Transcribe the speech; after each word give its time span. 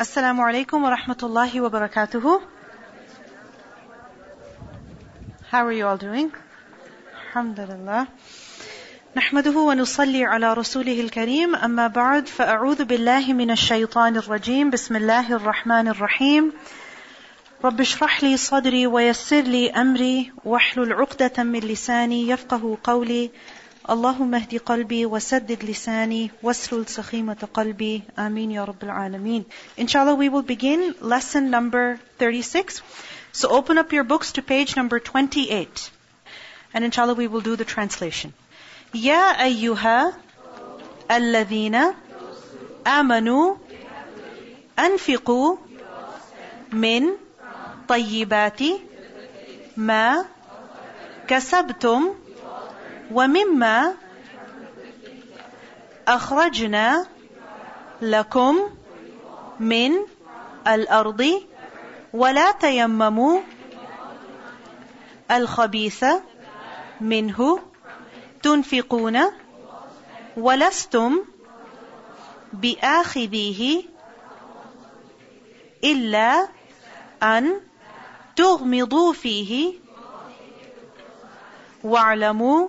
السلام 0.00 0.40
عليكم 0.40 0.84
ورحمة 0.84 1.16
الله 1.22 1.60
وبركاته. 1.60 2.40
How 5.50 5.66
are 5.66 5.72
you 5.72 5.86
all 5.86 5.98
doing? 5.98 6.30
الحمد 7.28 7.60
لله. 7.60 8.06
نحمده 9.16 9.58
ونصلي 9.58 10.24
على 10.24 10.54
رسوله 10.54 11.00
الكريم 11.00 11.54
أما 11.54 11.86
بعد 11.86 12.28
فأعوذ 12.28 12.84
بالله 12.84 13.32
من 13.32 13.50
الشيطان 13.50 14.16
الرجيم 14.16 14.70
بسم 14.70 14.96
الله 14.96 15.32
الرحمن 15.36 15.88
الرحيم 15.88 16.52
رب 17.64 17.80
اشرح 17.80 18.22
لي 18.22 18.36
صدري 18.36 18.86
ويسر 18.86 19.40
لي 19.40 19.70
أمري 19.70 20.32
واحلل 20.44 20.92
عقدة 20.92 21.42
من 21.42 21.60
لساني 21.60 22.28
يفقه 22.28 22.78
قولي 22.84 23.30
اللهم 23.89 24.35
اهد 24.35 24.57
قلبي 24.57 25.05
وسدد 25.05 25.63
لساني 25.63 26.31
واسلل 26.43 26.87
سخيمة 26.87 27.47
قلبي 27.53 28.03
آمين 28.19 28.51
يا 28.51 28.63
رب 28.63 28.83
العالمين 28.83 29.43
Inshallah 29.77 30.15
we 30.15 30.29
will 30.29 30.41
begin 30.41 30.95
lesson 31.01 31.49
number 31.49 31.99
36 32.19 32.81
So 33.33 33.49
open 33.49 33.77
up 33.77 33.91
your 33.91 34.03
books 34.03 34.31
to 34.33 34.41
page 34.41 34.75
number 34.75 34.99
28 34.99 35.91
and 36.73 36.85
inshallah 36.85 37.13
we 37.13 37.27
will 37.27 37.41
do 37.41 37.55
the 37.55 37.65
translation 37.65 38.31
يا 38.93 39.43
أيها 39.43 40.13
الذين 41.11 41.77
آمنوا 42.87 43.55
أنفقوا 44.79 45.57
من 46.71 47.03
طيبات 47.87 48.61
ما 49.77 50.25
كسبتم 51.27 52.13
ومما 53.12 53.94
أخرجنا 56.08 57.06
لكم 58.02 58.56
من 59.60 59.92
الأرض 60.66 61.42
ولا 62.12 62.52
تيمموا 62.52 63.40
الخبيث 65.30 66.04
منه 67.00 67.60
تنفقون 68.42 69.18
ولستم 70.36 71.24
بآخذيه 72.52 73.82
إلا 75.84 76.48
أن 77.22 77.60
تغمضوا 78.36 79.12
فيه 79.12 79.74
واعلموا 81.84 82.68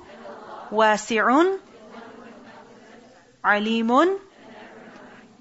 واسع 0.71 1.43
عليم 3.43 4.19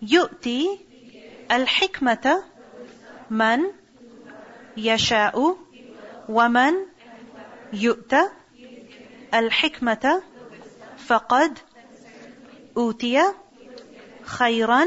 يؤتي 0.03 0.87
الحكمة 1.53 2.45
من 3.31 3.61
يشاء 4.77 5.57
ومن 6.29 6.75
يؤتى 7.73 8.23
الحكمة 9.35 10.23
فقد 11.07 11.59
أوتي 12.77 13.23
خيرا 14.23 14.87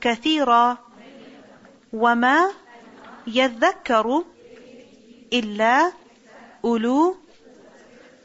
كثيرا 0.00 0.78
وما 1.92 2.50
يذكر 3.26 4.24
إلا 5.32 5.92
أولو 6.64 7.16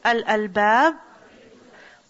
الألباب 0.06 0.94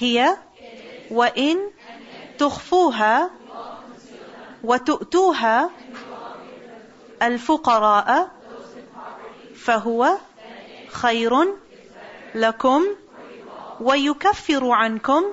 هي 0.00 0.36
وإن 1.10 1.70
تخفوها 2.38 3.30
وتؤتوها 4.64 5.70
الفقراء 7.22 8.30
فهو 9.54 10.16
خير 10.90 11.32
لكم 12.34 12.82
ويكفر 13.80 14.70
عنكم 14.70 15.24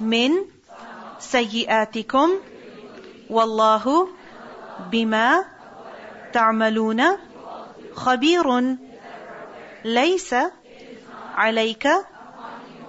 من 0.00 0.32
سيئاتكم 1.18 2.30
والله 3.30 4.08
بما 4.90 5.44
تعملون 6.32 7.02
خبير. 7.94 8.76
ليس 9.84 10.34
عليك 11.34 11.88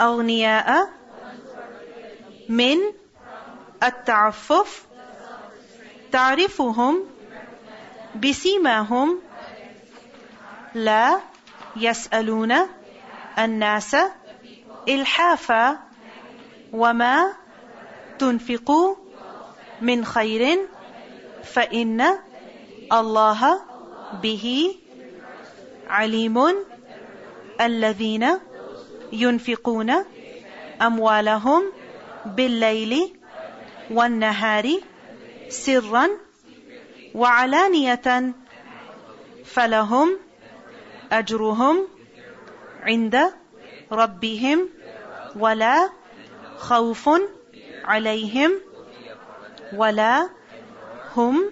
اغنياء 0.00 0.88
من 2.48 2.78
التعفف 3.82 4.84
تعرفهم 6.12 7.06
بسيماهم 8.22 9.20
لا 10.74 11.20
يسألون 11.76 12.52
الناس 13.38 13.96
إلحافا 14.88 15.78
وما 16.72 17.32
تنفقوا 18.18 18.96
من 19.80 20.04
خير 20.04 20.68
فإن 21.44 22.18
الله 22.92 23.60
به 24.22 24.76
عليم 25.88 26.54
الذين 27.60 28.40
ينفقون 29.12 29.90
أموالهم 30.82 31.72
بالليل 32.26 33.20
وَالنَّهَارِ 33.90 34.80
سِرًّا 35.48 36.08
وَعَلَانِيَةً 37.14 38.34
فَلَهُمْ 39.44 40.08
أَجْرُهُمْ 41.12 41.76
عِنْدَ 42.82 43.16
رَبِّهِمْ 43.92 44.68
وَلَا 45.36 45.90
خوف 46.58 47.10
عليهم 47.84 48.50
ولا 49.72 50.30
هم 51.16 51.50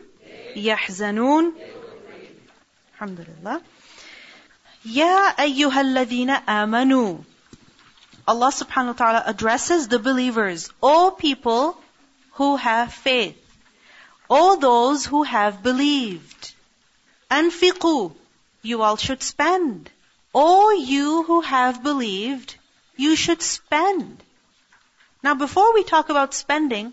يحزنون. 0.56 1.54
الحمد 2.94 3.20
لله. 3.20 3.60
يا 4.84 5.18
أيها 5.40 5.80
الذين 5.80 6.30
آمنوا 6.30 7.18
Allah 8.28 8.48
subhanahu 8.54 8.92
wa 8.92 9.00
ta'ala 9.00 9.22
addresses 9.24 9.88
the 9.88 9.98
believers, 9.98 10.70
all 10.82 11.10
people 11.10 11.76
who 12.32 12.56
have 12.56 12.92
faith, 12.92 13.36
all 14.28 14.58
those 14.58 15.06
who 15.06 15.22
have 15.22 15.62
believed. 15.62 16.52
Anfiqu, 17.30 18.12
you 18.62 18.82
all 18.82 18.98
should 18.98 19.22
spend. 19.22 19.88
All 20.34 20.74
you 20.78 21.22
who 21.22 21.40
have 21.40 21.82
believed, 21.82 22.54
you 22.96 23.16
should 23.16 23.40
spend. 23.40 24.22
Now 25.22 25.34
before 25.34 25.72
we 25.72 25.84
talk 25.84 26.10
about 26.10 26.34
spending, 26.34 26.92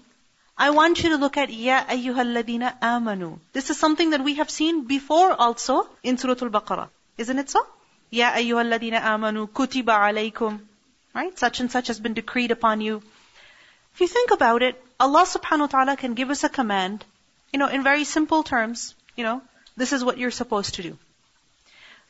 I 0.57 0.69
want 0.69 1.03
you 1.03 1.09
to 1.09 1.17
look 1.17 1.35
at 1.35 1.51
Ya 1.51 1.81
ayyuhalladina 1.95 2.79
amanu. 2.79 3.39
This 3.51 3.69
is 3.69 3.77
something 3.77 4.11
that 4.11 4.23
we 4.23 4.35
have 4.35 4.49
seen 4.49 4.85
before 4.87 5.33
also 5.33 5.85
in 6.01 6.17
Surah 6.17 6.47
Al-Baqarah. 6.47 6.87
Isn't 7.17 7.39
it 7.39 7.49
so? 7.49 7.67
Ya 8.09 8.31
ayyuhalladina 8.31 9.01
amanu 9.01 9.49
kutiba 9.49 9.99
alaykum 10.07 10.61
Right? 11.15 11.39
Such 11.39 11.61
and 11.61 11.71
such 11.71 11.87
has 11.87 11.99
been 11.99 12.13
decreed 12.13 12.51
upon 12.51 12.81
you. 12.81 13.01
If 13.93 14.01
you 14.01 14.07
think 14.07 14.31
about 14.31 14.61
it, 14.61 14.81
Allah 14.99 15.23
subhanahu 15.25 15.67
wa 15.67 15.67
ta'ala 15.67 15.95
can 15.95 16.13
give 16.13 16.29
us 16.29 16.43
a 16.43 16.49
command, 16.49 17.05
you 17.53 17.59
know, 17.59 17.67
in 17.67 17.83
very 17.83 18.03
simple 18.03 18.43
terms, 18.43 18.93
you 19.15 19.23
know, 19.23 19.41
this 19.77 19.93
is 19.93 20.03
what 20.03 20.17
you're 20.17 20.31
supposed 20.31 20.75
to 20.75 20.83
do. 20.83 20.97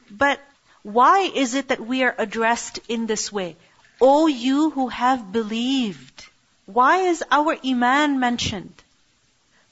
But 0.10 0.40
why 0.82 1.20
is 1.44 1.54
it 1.54 1.68
that 1.70 1.80
we 1.80 2.04
are 2.04 2.16
addressed 2.18 2.80
in 2.88 3.06
this 3.06 3.32
way? 3.32 3.56
O 4.02 4.28
you 4.28 4.72
who 4.72 4.88
have 4.88 5.32
believed. 5.32 6.26
Why 6.66 6.98
is 7.14 7.24
our 7.32 7.58
iman 7.64 8.20
mentioned? 8.20 8.74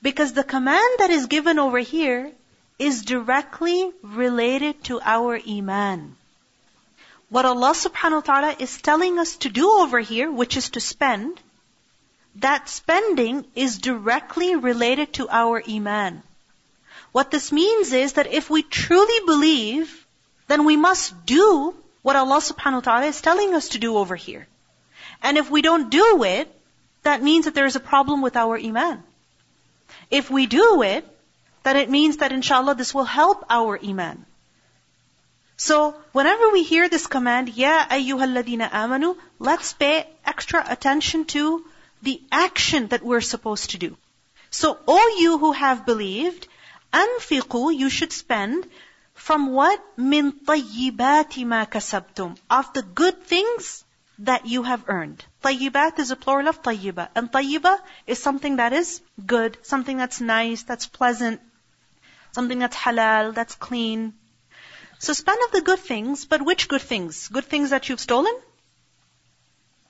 Because 0.01 0.33
the 0.33 0.43
command 0.43 0.99
that 0.99 1.09
is 1.09 1.25
given 1.25 1.57
over 1.57 1.79
here 1.79 2.31
is 2.77 3.03
directly 3.03 3.91
related 4.01 4.83
to 4.85 5.01
our 5.01 5.39
iman. 5.47 6.15
What 7.29 7.45
Allah 7.45 7.73
subhanahu 7.73 8.27
wa 8.27 8.33
ta'ala 8.33 8.55
is 8.59 8.81
telling 8.81 9.19
us 9.19 9.37
to 9.37 9.49
do 9.49 9.69
over 9.69 9.99
here, 9.99 10.31
which 10.31 10.57
is 10.57 10.69
to 10.71 10.79
spend, 10.79 11.39
that 12.35 12.69
spending 12.69 13.45
is 13.55 13.77
directly 13.77 14.55
related 14.55 15.13
to 15.13 15.29
our 15.29 15.61
iman. 15.67 16.23
What 17.11 17.31
this 17.31 17.51
means 17.51 17.93
is 17.93 18.13
that 18.13 18.27
if 18.27 18.49
we 18.49 18.63
truly 18.63 19.25
believe, 19.25 20.05
then 20.47 20.65
we 20.65 20.75
must 20.75 21.25
do 21.25 21.75
what 22.01 22.15
Allah 22.15 22.39
subhanahu 22.39 22.81
wa 22.81 22.87
ta'ala 22.87 23.05
is 23.05 23.21
telling 23.21 23.53
us 23.53 23.69
to 23.69 23.79
do 23.79 23.97
over 23.97 24.15
here. 24.15 24.47
And 25.21 25.37
if 25.37 25.49
we 25.49 25.61
don't 25.61 25.89
do 25.89 26.23
it, 26.23 26.49
that 27.03 27.21
means 27.21 27.45
that 27.45 27.55
there 27.55 27.65
is 27.65 27.75
a 27.75 27.79
problem 27.79 28.21
with 28.21 28.35
our 28.35 28.57
iman. 28.57 29.03
If 30.09 30.29
we 30.29 30.47
do 30.47 30.81
it, 30.81 31.07
then 31.63 31.77
it 31.77 31.89
means 31.89 32.17
that 32.17 32.31
inshallah 32.31 32.75
this 32.75 32.93
will 32.93 33.05
help 33.05 33.45
our 33.49 33.79
iman. 33.83 34.25
So, 35.57 35.95
whenever 36.11 36.49
we 36.49 36.63
hear 36.63 36.89
this 36.89 37.07
command, 37.07 37.49
Ya 37.49 37.85
ayyuhalladina 37.85 38.69
amanu, 38.71 39.15
let's 39.39 39.73
pay 39.73 40.07
extra 40.25 40.63
attention 40.67 41.25
to 41.25 41.65
the 42.01 42.21
action 42.31 42.87
that 42.87 43.03
we're 43.03 43.21
supposed 43.21 43.71
to 43.71 43.77
do. 43.77 43.97
So, 44.49 44.77
all 44.87 45.21
you 45.21 45.37
who 45.37 45.51
have 45.51 45.85
believed, 45.85 46.47
anfiqu, 46.91 47.75
you 47.75 47.89
should 47.89 48.11
spend 48.11 48.67
from 49.13 49.51
what? 49.51 49.83
Min 49.95 50.31
tayyibati 50.31 51.45
ma 51.45 51.65
kasabtum. 51.65 52.37
Of 52.49 52.73
the 52.73 52.81
good 52.81 53.23
things 53.23 53.83
that 54.19 54.45
you 54.45 54.63
have 54.63 54.83
earned. 54.87 55.23
Tayyibat 55.43 55.99
is 55.99 56.11
a 56.11 56.15
plural 56.15 56.47
of 56.47 56.61
tayyiba. 56.61 57.09
And 57.15 57.31
tayyiba 57.31 57.79
is 58.07 58.21
something 58.21 58.57
that 58.57 58.73
is 58.73 59.01
good, 59.25 59.57
something 59.61 59.97
that's 59.97 60.21
nice, 60.21 60.63
that's 60.63 60.87
pleasant, 60.87 61.41
something 62.31 62.59
that's 62.59 62.75
halal, 62.75 63.33
that's 63.33 63.55
clean. 63.55 64.13
So 65.03 65.11
spend 65.11 65.37
of 65.43 65.51
the 65.51 65.59
good 65.59 65.79
things, 65.79 66.23
but 66.23 66.41
which 66.41 66.69
good 66.69 66.81
things? 66.81 67.27
Good 67.27 67.43
things 67.43 67.71
that 67.71 67.89
you've 67.89 67.99
stolen? 67.99 68.33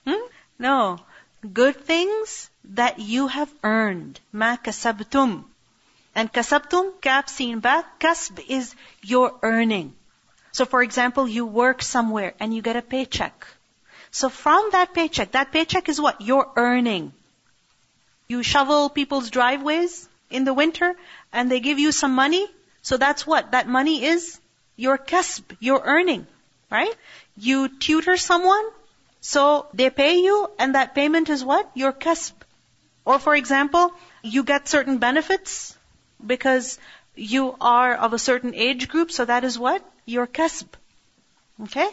Hmm? 0.04 0.26
No. 0.58 0.98
Good 1.52 1.84
things 1.86 2.50
that 2.80 2.98
you 2.98 3.28
have 3.28 3.52
earned. 3.62 4.18
Ma 4.32 4.56
kasabtum. 4.56 5.44
And 6.16 6.32
kasabtum, 6.32 7.00
kaf 7.00 7.28
seen 7.28 7.60
ba, 7.60 7.84
kasb 8.00 8.44
is 8.48 8.74
your 9.02 9.38
earning. 9.44 9.94
So 10.50 10.64
for 10.64 10.82
example, 10.82 11.28
you 11.28 11.46
work 11.46 11.80
somewhere 11.82 12.34
and 12.40 12.52
you 12.52 12.60
get 12.60 12.74
a 12.74 12.82
paycheck. 12.82 13.46
So 14.10 14.28
from 14.28 14.70
that 14.72 14.94
paycheck, 14.94 15.30
that 15.38 15.52
paycheck 15.52 15.88
is 15.88 16.00
what? 16.00 16.22
Your 16.22 16.50
earning. 16.56 17.12
You 18.26 18.42
shovel 18.42 18.88
people's 18.88 19.30
driveways 19.30 20.08
in 20.28 20.44
the 20.44 20.54
winter 20.54 20.96
and 21.32 21.48
they 21.48 21.60
give 21.60 21.78
you 21.78 21.92
some 21.92 22.16
money. 22.16 22.48
So 22.82 22.96
that's 22.96 23.24
what? 23.24 23.52
That 23.52 23.68
money 23.68 24.04
is 24.04 24.40
your 24.76 24.98
kasb, 24.98 25.56
your 25.60 25.80
earning, 25.84 26.26
right? 26.70 26.94
You 27.36 27.68
tutor 27.68 28.16
someone, 28.16 28.64
so 29.20 29.66
they 29.74 29.90
pay 29.90 30.16
you, 30.18 30.50
and 30.58 30.74
that 30.74 30.94
payment 30.94 31.28
is 31.28 31.44
what? 31.44 31.70
Your 31.74 31.92
kasb. 31.92 32.32
Or 33.04 33.18
for 33.18 33.34
example, 33.34 33.92
you 34.22 34.42
get 34.44 34.68
certain 34.68 34.98
benefits 34.98 35.76
because 36.24 36.78
you 37.14 37.56
are 37.60 37.94
of 37.94 38.12
a 38.12 38.18
certain 38.18 38.54
age 38.54 38.88
group, 38.88 39.10
so 39.12 39.24
that 39.24 39.44
is 39.44 39.58
what? 39.58 39.84
Your 40.04 40.26
kasb. 40.26 40.66
Okay? 41.62 41.88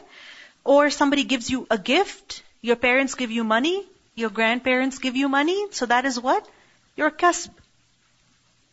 Or 0.63 0.89
somebody 0.89 1.23
gives 1.23 1.49
you 1.49 1.67
a 1.69 1.77
gift, 1.77 2.43
your 2.61 2.75
parents 2.75 3.15
give 3.15 3.31
you 3.31 3.43
money, 3.43 3.85
your 4.15 4.29
grandparents 4.29 4.99
give 4.99 5.15
you 5.15 5.29
money, 5.29 5.67
so 5.71 5.85
that 5.85 6.05
is 6.05 6.19
what? 6.19 6.47
Your 6.95 7.11
kasb. 7.11 7.49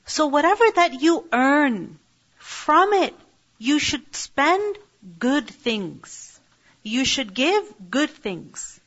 So 0.07 0.27
whatever 0.27 0.65
that 0.77 1.01
you 1.03 1.27
earn 1.33 1.99
from 2.39 2.93
it, 2.95 3.15
you 3.59 3.79
should 3.79 4.15
spend 4.15 4.79
good 5.19 5.49
things. 5.49 6.41
You 6.83 7.05
should 7.05 7.35
give 7.35 7.91
good 7.91 8.11
things. 8.11 8.81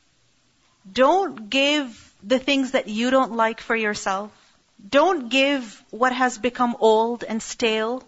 Don't 0.90 1.50
give 1.50 2.14
the 2.22 2.38
things 2.38 2.72
that 2.72 2.88
you 2.88 3.10
don't 3.10 3.32
like 3.32 3.60
for 3.60 3.76
yourself. 3.76 4.30
Don't 4.88 5.28
give 5.28 5.82
what 5.90 6.12
has 6.12 6.38
become 6.38 6.76
old 6.80 7.22
and 7.22 7.42
stale 7.42 8.02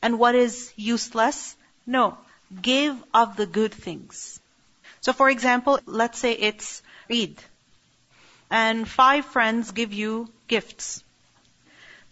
and 0.00 0.18
what 0.18 0.34
is 0.34 0.72
useless. 0.76 1.54
No. 1.86 2.18
Give 2.60 2.96
of 3.14 3.36
the 3.36 3.46
good 3.46 3.72
things. 3.72 4.40
So 5.00 5.12
for 5.12 5.30
example, 5.30 5.78
let's 5.86 6.18
say 6.18 6.32
it's 6.32 6.82
Eid. 7.10 7.36
And 8.50 8.88
five 8.88 9.24
friends 9.26 9.70
give 9.70 9.92
you 9.92 10.28
gifts. 10.48 11.02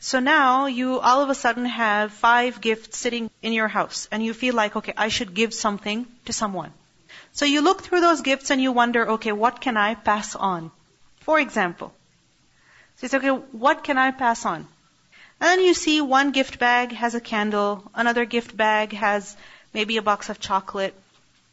So 0.02 0.18
now 0.18 0.64
you 0.64 0.98
all 0.98 1.22
of 1.22 1.28
a 1.28 1.34
sudden 1.34 1.66
have 1.66 2.10
five 2.10 2.62
gifts 2.62 2.96
sitting 2.96 3.30
in 3.42 3.52
your 3.52 3.68
house 3.68 4.08
and 4.10 4.24
you 4.24 4.32
feel 4.32 4.54
like, 4.54 4.74
okay, 4.74 4.94
I 4.96 5.08
should 5.08 5.34
give 5.34 5.52
something 5.52 6.06
to 6.24 6.32
someone. 6.32 6.72
So 7.32 7.44
you 7.44 7.60
look 7.60 7.82
through 7.82 8.00
those 8.00 8.22
gifts 8.22 8.50
and 8.50 8.62
you 8.62 8.72
wonder, 8.72 9.10
okay, 9.10 9.32
what 9.32 9.60
can 9.60 9.76
I 9.76 9.94
pass 9.94 10.34
on? 10.34 10.70
For 11.20 11.38
example. 11.38 11.92
So 12.96 13.04
it's 13.04 13.14
okay, 13.14 13.28
what 13.28 13.84
can 13.84 13.98
I 13.98 14.10
pass 14.10 14.46
on? 14.46 14.66
And 15.38 15.48
then 15.48 15.60
you 15.60 15.74
see 15.74 16.00
one 16.00 16.32
gift 16.32 16.58
bag 16.58 16.92
has 16.92 17.14
a 17.14 17.20
candle, 17.20 17.84
another 17.94 18.24
gift 18.24 18.56
bag 18.56 18.94
has 18.94 19.36
maybe 19.74 19.98
a 19.98 20.02
box 20.02 20.30
of 20.30 20.40
chocolate, 20.40 20.94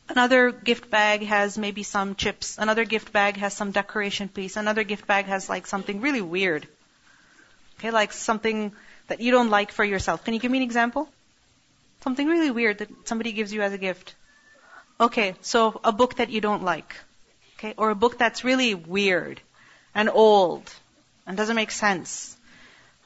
another 0.08 0.52
gift 0.52 0.90
bag 0.90 1.22
has 1.24 1.58
maybe 1.58 1.84
some 1.84 2.16
chips, 2.16 2.58
another 2.58 2.86
gift 2.86 3.12
bag 3.12 3.36
has 3.36 3.54
some 3.54 3.72
decoration 3.72 4.30
piece, 4.30 4.56
another 4.56 4.86
gift 4.86 5.06
bag 5.06 5.26
has 5.26 5.50
like 5.50 5.68
something 5.68 6.00
really 6.00 6.22
weird. 6.22 6.66
Okay, 7.78 7.92
like 7.92 8.14
something 8.14 8.72
that 9.08 9.22
you 9.22 9.32
don't 9.32 9.50
like 9.50 9.72
for 9.72 9.84
yourself. 9.84 10.24
Can 10.24 10.34
you 10.34 10.40
give 10.40 10.52
me 10.52 10.58
an 10.58 10.64
example? 10.64 11.10
Something 12.02 12.28
really 12.28 12.52
weird 12.52 12.80
that 12.80 12.90
somebody 13.06 13.32
gives 13.32 13.54
you 13.54 13.62
as 13.62 13.74
a 13.74 13.78
gift. 13.78 14.16
Okay, 15.00 15.36
so 15.42 15.80
a 15.84 15.92
book 15.92 16.16
that 16.16 16.30
you 16.30 16.42
don't 16.42 16.64
like. 16.64 16.96
Okay, 17.58 17.74
or 17.78 17.90
a 17.90 17.96
book 17.96 18.18
that's 18.18 18.44
really 18.44 18.76
weird 18.76 19.42
and 19.94 20.10
old 20.10 20.72
and 21.26 21.36
doesn't 21.38 21.56
make 21.56 21.72
sense. 21.72 22.38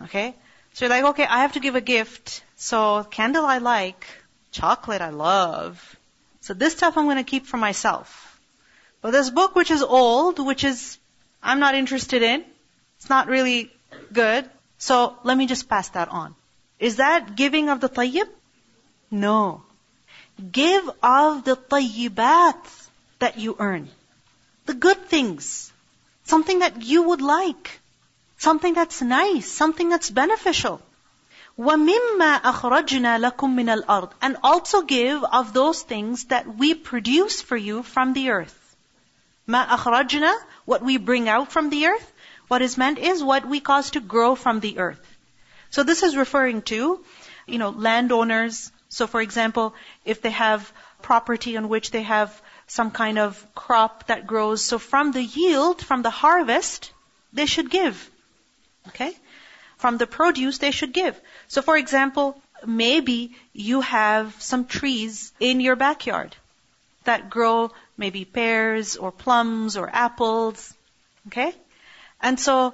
Okay? 0.04 0.36
So 0.74 0.86
you're 0.86 0.90
like, 0.90 1.06
okay, 1.12 1.26
I 1.26 1.40
have 1.42 1.54
to 1.54 1.60
give 1.60 1.76
a 1.76 1.82
gift. 1.82 2.44
So 2.56 3.04
candle 3.04 3.46
I 3.46 3.58
like, 3.58 4.06
chocolate 4.52 5.02
I 5.02 5.10
love. 5.10 5.98
So 6.42 6.54
this 6.54 6.74
stuff 6.74 6.98
I'm 6.98 7.06
going 7.06 7.18
to 7.18 7.24
keep 7.24 7.46
for 7.46 7.58
myself. 7.58 8.40
But 9.02 9.12
this 9.12 9.30
book 9.30 9.56
which 9.56 9.72
is 9.72 9.82
old, 9.82 10.46
which 10.46 10.64
is 10.64 10.98
I'm 11.42 11.60
not 11.60 11.76
interested 11.76 12.22
in, 12.22 12.44
it's 12.98 13.10
not 13.10 13.28
really 13.28 13.72
good. 14.14 14.50
So 14.81 15.17
let 15.25 15.37
me 15.37 15.47
just 15.47 15.69
pass 15.69 15.89
that 15.91 16.09
on. 16.09 16.35
Is 16.79 16.97
that 16.97 17.37
giving 17.37 17.69
of 17.69 17.81
the 17.81 17.89
tayyib? 17.89 18.29
No. 19.11 19.63
Give 20.53 20.91
of 21.03 21.45
the 21.45 21.57
tayyibat 21.57 22.89
that 23.19 23.39
you 23.39 23.57
earn. 23.59 23.89
The 24.67 24.75
good 24.75 25.07
things. 25.07 25.73
Something 26.25 26.59
that 26.61 26.83
you 26.83 27.03
would 27.03 27.23
like. 27.23 27.81
something 28.39 28.75
that's 28.75 29.03
nice, 29.03 29.51
something 29.51 29.89
that's 29.89 30.11
beneficial. 30.11 30.81
وَمِمَّا 31.59 32.43
أَخْرَجْنَا 32.43 33.19
لَكُم 33.19 33.57
مِّنَ 33.57 33.83
الْأَرْضِ 33.83 34.11
And 34.21 34.37
also 34.43 34.83
give 34.83 35.25
of 35.25 35.55
those 35.55 35.83
things 35.83 36.25
that 36.25 36.47
we 36.57 36.75
produce 36.75 37.41
for 37.41 37.57
you 37.57 37.83
from 37.83 38.13
the 38.13 38.31
earth. 38.31 38.77
مَا 39.49 39.67
أَخْرَجْنَا 39.67 40.35
What 40.67 40.83
we 40.83 40.99
bring 40.99 41.29
out 41.31 41.51
from 41.51 41.71
the 41.71 41.87
earth. 41.87 42.10
What 42.52 42.62
is 42.62 42.78
meant 42.78 43.00
is 43.00 43.24
what 43.24 43.46
we 43.46 43.62
cause 43.62 43.92
to 43.92 44.02
grow 44.02 44.36
from 44.36 44.60
the 44.60 44.78
earth. 44.78 45.00
So 45.70 45.84
this 45.84 46.04
is 46.04 46.18
referring 46.18 46.64
to, 46.64 47.02
you 47.48 47.58
know, 47.58 47.70
landowners. 47.70 48.74
So 48.90 49.08
for 49.08 49.22
example, 49.22 49.74
if 50.04 50.22
they 50.22 50.32
have 50.32 50.70
property 51.02 51.56
on 51.56 51.70
which 51.70 51.92
they 51.92 52.02
have 52.02 52.42
some 52.68 52.92
kind 52.92 53.18
of 53.18 53.40
crop 53.56 54.08
that 54.08 54.28
grows, 54.28 54.62
so 54.62 54.80
from 54.80 55.14
the 55.14 55.24
yield, 55.24 55.82
from 55.82 56.02
the 56.02 56.10
harvest, 56.10 56.92
they 57.32 57.46
should 57.46 57.70
give. 57.70 58.12
Okay? 58.90 59.14
From 59.78 59.98
the 59.98 60.06
produce, 60.06 60.58
they 60.58 60.72
should 60.72 60.92
give. 60.92 61.18
So 61.48 61.62
for 61.62 61.78
example, 61.78 62.38
maybe 62.66 63.34
you 63.54 63.80
have 63.80 64.36
some 64.42 64.66
trees 64.66 65.32
in 65.40 65.62
your 65.62 65.78
backyard 65.78 66.36
that 67.06 67.30
grow 67.30 67.72
maybe 67.96 68.26
pears 68.26 68.98
or 68.98 69.14
plums 69.14 69.78
or 69.78 69.90
apples. 69.90 70.74
Okay? 71.28 71.56
And 72.22 72.40
so 72.40 72.74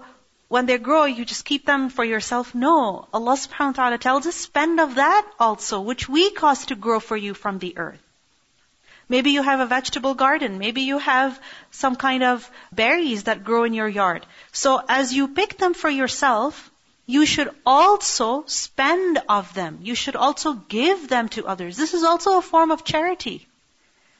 when 0.50 0.66
they 0.66 0.78
grow, 0.78 1.06
you 1.06 1.26
just 1.26 1.46
keep 1.46 1.66
them 1.66 1.90
for 1.90 2.04
yourself. 2.04 2.54
No. 2.56 3.08
Allah 3.14 3.34
subhanahu 3.34 3.78
wa 3.78 3.84
ta'ala 3.84 3.98
tells 3.98 4.28
us, 4.28 4.36
spend 4.36 4.80
of 4.80 4.96
that 4.96 5.26
also, 5.40 5.82
which 5.82 6.08
we 6.08 6.30
cause 6.32 6.66
to 6.68 6.76
grow 6.76 7.00
for 7.00 7.18
you 7.18 7.34
from 7.34 7.60
the 7.60 7.78
earth. 7.78 8.02
Maybe 9.10 9.32
you 9.32 9.42
have 9.42 9.62
a 9.62 9.66
vegetable 9.66 10.16
garden. 10.16 10.58
Maybe 10.60 10.82
you 10.82 10.98
have 10.98 11.40
some 11.72 11.96
kind 11.96 12.24
of 12.24 12.50
berries 12.74 13.24
that 13.24 13.44
grow 13.44 13.64
in 13.64 13.74
your 13.74 13.88
yard. 13.88 14.26
So 14.52 14.82
as 14.88 15.14
you 15.14 15.30
pick 15.30 15.58
them 15.58 15.74
for 15.74 15.90
yourself, 15.90 16.70
you 17.06 17.26
should 17.26 17.50
also 17.66 18.44
spend 18.48 19.20
of 19.30 19.54
them. 19.54 19.80
You 19.82 19.96
should 19.96 20.18
also 20.18 20.54
give 20.54 21.08
them 21.08 21.30
to 21.30 21.48
others. 21.48 21.78
This 21.78 21.94
is 21.94 22.04
also 22.04 22.38
a 22.38 22.42
form 22.42 22.70
of 22.70 22.84
charity. 22.84 23.48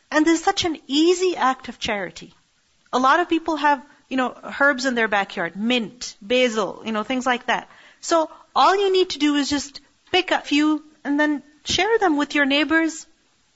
And 0.10 0.26
this 0.26 0.40
is 0.40 0.46
such 0.46 0.64
an 0.64 0.78
easy 0.88 1.36
act 1.36 1.68
of 1.68 1.80
charity. 1.80 2.34
A 2.94 3.00
lot 3.00 3.20
of 3.20 3.28
people 3.28 3.58
have, 3.58 3.84
you 4.10 4.18
know, 4.18 4.36
herbs 4.60 4.86
in 4.86 4.96
their 4.96 5.08
backyard, 5.08 5.56
mint, 5.56 6.16
basil, 6.22 6.82
you 6.86 6.92
know, 6.92 7.04
things 7.04 7.26
like 7.26 7.48
that. 7.48 7.70
So 8.02 8.30
all 8.56 8.76
you 8.76 8.92
need 8.92 9.12
to 9.12 9.20
do 9.20 9.36
is 9.36 9.50
just 9.50 9.82
pick 10.12 10.32
a 10.32 10.40
few 10.40 10.84
and 11.04 11.20
then 11.20 11.44
share 11.66 11.98
them 12.00 12.18
with 12.18 12.36
your 12.36 12.46
neighbors, 12.46 13.06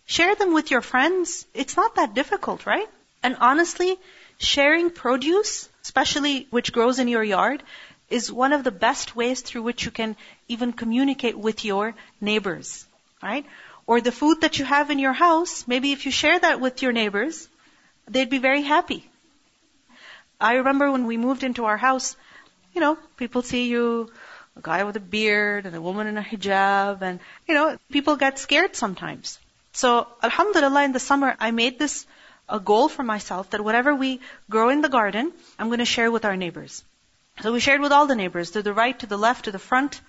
share 0.06 0.36
them 0.36 0.54
with 0.54 0.72
your 0.72 0.82
friends. 0.82 1.46
It's 1.54 1.78
not 1.78 1.96
that 1.96 2.14
difficult, 2.14 2.66
right? 2.66 2.88
And 3.24 3.38
honestly, 3.40 3.98
sharing 4.38 4.90
produce, 4.90 5.70
especially 5.84 6.48
which 6.50 6.74
grows 6.74 7.00
in 7.00 7.08
your 7.08 7.24
yard, 7.24 7.64
is 8.10 8.32
one 8.32 8.52
of 8.52 8.64
the 8.64 8.72
best 8.72 9.16
ways 9.16 9.42
through 9.42 9.62
which 9.62 9.86
you 9.86 9.92
can 9.92 10.18
even 10.50 10.74
communicate 10.74 11.38
with 11.38 11.64
your 11.64 11.94
neighbors, 12.20 12.86
right? 13.24 13.46
Or 13.88 14.02
the 14.02 14.12
food 14.12 14.42
that 14.42 14.60
you 14.60 14.66
have 14.66 14.92
in 14.92 15.00
your 15.00 15.14
house, 15.14 15.66
maybe 15.68 15.94
if 15.94 16.06
you 16.06 16.12
share 16.12 16.38
that 16.40 16.60
with 16.60 16.82
your 16.82 16.92
neighbors, 16.92 17.48
they'd 18.08 18.30
be 18.30 18.40
very 18.40 18.62
happy. 18.62 19.10
I 20.42 20.56
remember 20.56 20.92
when 20.92 21.06
we 21.06 21.18
moved 21.18 21.44
into 21.44 21.66
our 21.66 21.78
house, 21.78 22.16
you 22.74 22.82
know, 22.82 22.98
people 23.18 23.42
see 23.42 23.68
you, 23.68 24.10
a 24.58 24.62
guy 24.62 24.84
with 24.84 24.96
a 24.96 25.00
beard 25.00 25.66
and 25.66 25.76
a 25.76 25.82
woman 25.82 26.08
in 26.08 26.18
a 26.18 26.22
hijab, 26.22 27.02
and, 27.02 27.20
you 27.48 27.54
know, 27.54 27.78
people 27.92 28.16
get 28.16 28.40
scared 28.40 28.76
sometimes. 28.76 29.40
So, 29.74 30.08
alhamdulillah, 30.22 30.84
in 30.84 30.92
the 30.92 31.00
summer, 31.00 31.36
I 31.40 31.52
made 31.52 31.80
this 31.80 32.06
a 32.50 32.60
goal 32.60 32.90
for 32.90 33.04
myself 33.04 33.52
that 33.52 33.64
whatever 33.64 33.96
we 33.96 34.20
grow 34.50 34.70
in 34.70 34.82
the 34.82 34.90
garden, 34.90 35.32
I'm 35.58 35.68
going 35.68 35.80
to 35.80 35.86
share 35.86 36.12
with 36.12 36.26
our 36.26 36.36
neighbors. 36.36 36.84
So 37.42 37.54
we 37.54 37.60
shared 37.60 37.82
with 37.82 37.92
all 37.92 38.08
the 38.08 38.16
neighbors, 38.16 38.52
to 38.52 38.62
the 38.62 38.74
right, 38.74 38.98
to 39.00 39.08
the 39.08 39.18
left, 39.18 39.46
to 39.46 39.52
the 39.52 39.60
front. 39.60 40.02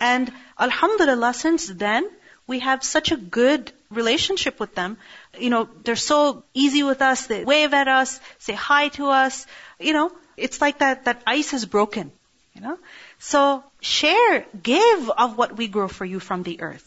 And 0.00 0.32
alhamdulillah, 0.58 1.34
since 1.34 1.68
then, 1.68 2.10
we 2.47 2.59
have 2.59 2.83
such 2.83 3.11
a 3.11 3.17
good 3.17 3.71
relationship 3.89 4.59
with 4.59 4.75
them. 4.75 4.97
You 5.37 5.49
know, 5.49 5.69
they're 5.83 5.95
so 5.95 6.43
easy 6.53 6.83
with 6.83 7.01
us. 7.01 7.27
They 7.27 7.43
wave 7.43 7.73
at 7.73 7.87
us, 7.87 8.19
say 8.39 8.53
hi 8.53 8.89
to 8.89 9.07
us. 9.07 9.45
You 9.79 9.93
know, 9.93 10.11
it's 10.37 10.61
like 10.61 10.79
that, 10.79 11.05
that 11.05 11.21
ice 11.27 11.53
is 11.53 11.65
broken. 11.65 12.11
You 12.55 12.61
know? 12.61 12.77
So 13.19 13.63
share, 13.81 14.45
give 14.63 15.09
of 15.09 15.37
what 15.37 15.55
we 15.55 15.67
grow 15.67 15.87
for 15.87 16.05
you 16.05 16.19
from 16.19 16.43
the 16.43 16.61
earth. 16.61 16.85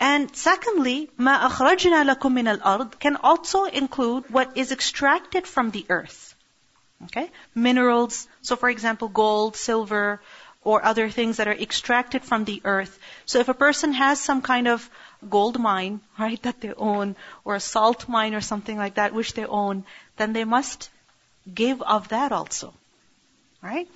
And 0.00 0.34
secondly, 0.36 1.10
ma 1.16 1.48
أخرجنا 1.48 2.04
لكم 2.04 2.32
من 2.32 2.60
الأرض 2.60 2.98
can 3.00 3.16
also 3.16 3.64
include 3.64 4.30
what 4.30 4.56
is 4.56 4.70
extracted 4.70 5.46
from 5.46 5.72
the 5.72 5.84
earth. 5.88 6.34
Okay? 7.04 7.30
Minerals, 7.54 8.28
so 8.42 8.56
for 8.56 8.68
example, 8.68 9.08
gold, 9.08 9.56
silver, 9.56 10.20
or 10.63 10.83
other 10.83 11.09
things 11.09 11.37
that 11.37 11.47
are 11.47 11.53
extracted 11.53 12.23
from 12.23 12.45
the 12.45 12.61
earth. 12.63 12.97
So 13.25 13.39
if 13.39 13.49
a 13.49 13.53
person 13.53 13.93
has 13.93 14.19
some 14.19 14.41
kind 14.41 14.67
of 14.67 14.89
gold 15.29 15.59
mine, 15.59 16.01
right, 16.17 16.41
that 16.43 16.61
they 16.61 16.73
own, 16.73 17.15
or 17.43 17.55
a 17.55 17.59
salt 17.59 18.07
mine 18.07 18.33
or 18.33 18.41
something 18.41 18.77
like 18.77 18.95
that 18.95 19.13
which 19.13 19.33
they 19.33 19.45
own, 19.45 19.85
then 20.17 20.33
they 20.33 20.45
must 20.45 20.89
give 21.53 21.81
of 21.81 22.09
that 22.09 22.31
also. 22.31 22.73
Right? 23.61 23.87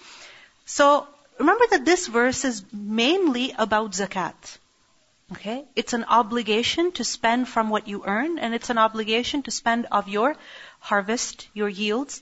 So 0.65 1.07
remember 1.39 1.65
that 1.71 1.85
this 1.85 2.07
verse 2.07 2.45
is 2.45 2.63
mainly 2.71 3.53
about 3.57 3.91
zakat. 3.91 4.57
Okay? 5.33 5.65
It's 5.75 5.93
an 5.93 6.05
obligation 6.05 6.91
to 6.93 7.03
spend 7.03 7.47
from 7.47 7.69
what 7.69 7.87
you 7.87 8.03
earn, 8.05 8.39
and 8.39 8.53
it's 8.53 8.69
an 8.69 8.77
obligation 8.77 9.43
to 9.43 9.51
spend 9.51 9.87
of 9.91 10.07
your 10.07 10.35
harvest, 10.79 11.47
your 11.53 11.69
yields. 11.69 12.21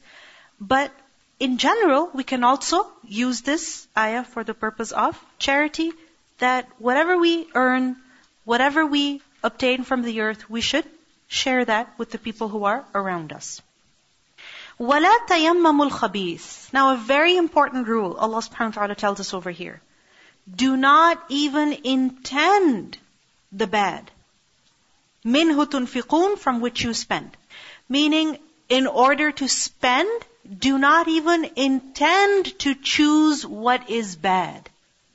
But 0.60 0.92
in 1.41 1.57
general, 1.57 2.11
we 2.13 2.23
can 2.23 2.45
also 2.45 2.87
use 3.03 3.41
this 3.41 3.89
ayah 3.97 4.25
for 4.25 4.45
the 4.45 4.53
purpose 4.53 4.93
of 4.93 5.19
charity, 5.39 5.93
that 6.39 6.69
whatever 6.79 7.17
we 7.19 7.47
earn, 7.55 7.97
whatever 8.45 8.85
we 8.85 9.23
obtain 9.43 9.85
from 9.85 10.03
the 10.03 10.21
earth, 10.21 10.51
we 10.51 10.61
should 10.61 10.85
share 11.29 11.65
that 11.65 11.99
with 11.99 12.11
the 12.11 12.19
people 12.19 12.49
who 12.49 12.65
are 12.65 12.85
around 12.95 13.33
us. 13.33 13.63
وَلَا 14.79 15.15
تَيَمَّمُ 15.29 15.91
الْخَبِيثِ 15.91 16.73
Now 16.73 16.95
a 16.95 16.97
very 16.97 17.37
important 17.37 17.89
rule 17.89 18.17
Allah 18.17 18.39
subhanahu 18.39 18.77
wa 18.77 18.81
ta'ala 18.83 18.95
tells 18.95 19.21
us 19.21 19.35
over 19.35 19.51
here. 19.51 19.81
Do 20.63 20.77
not 20.77 21.23
even 21.29 21.73
intend 21.85 22.99
the 23.53 23.67
bad. 23.67 24.11
مِنْهُ 25.25 25.67
تُنْفِقُونَ 25.67 26.39
From 26.39 26.61
which 26.61 26.83
you 26.83 26.95
spend. 26.95 27.37
Meaning, 27.89 28.39
in 28.69 28.87
order 28.87 29.33
to 29.33 29.49
spend, 29.49 30.27
do 30.46 30.78
not 30.78 31.08
even 31.08 31.50
intend 31.56 32.58
to 32.60 32.76
choose 32.76 33.46
what 33.46 33.90
is 33.90 34.16
bad. 34.16 34.70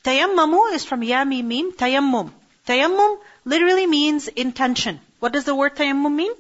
Tayammamu 0.05 0.73
is 0.73 0.85
from 0.85 1.03
yami 1.03 1.45
mim, 1.45 1.73
tayammum. 1.73 2.31
Tayammum 2.67 3.19
literally 3.45 3.87
means 3.87 4.29
intention. 4.29 5.01
What 5.21 5.33
does 5.33 5.45
the 5.45 5.55
word 5.55 5.77
tayammum 5.77 6.15
mean? 6.15 6.33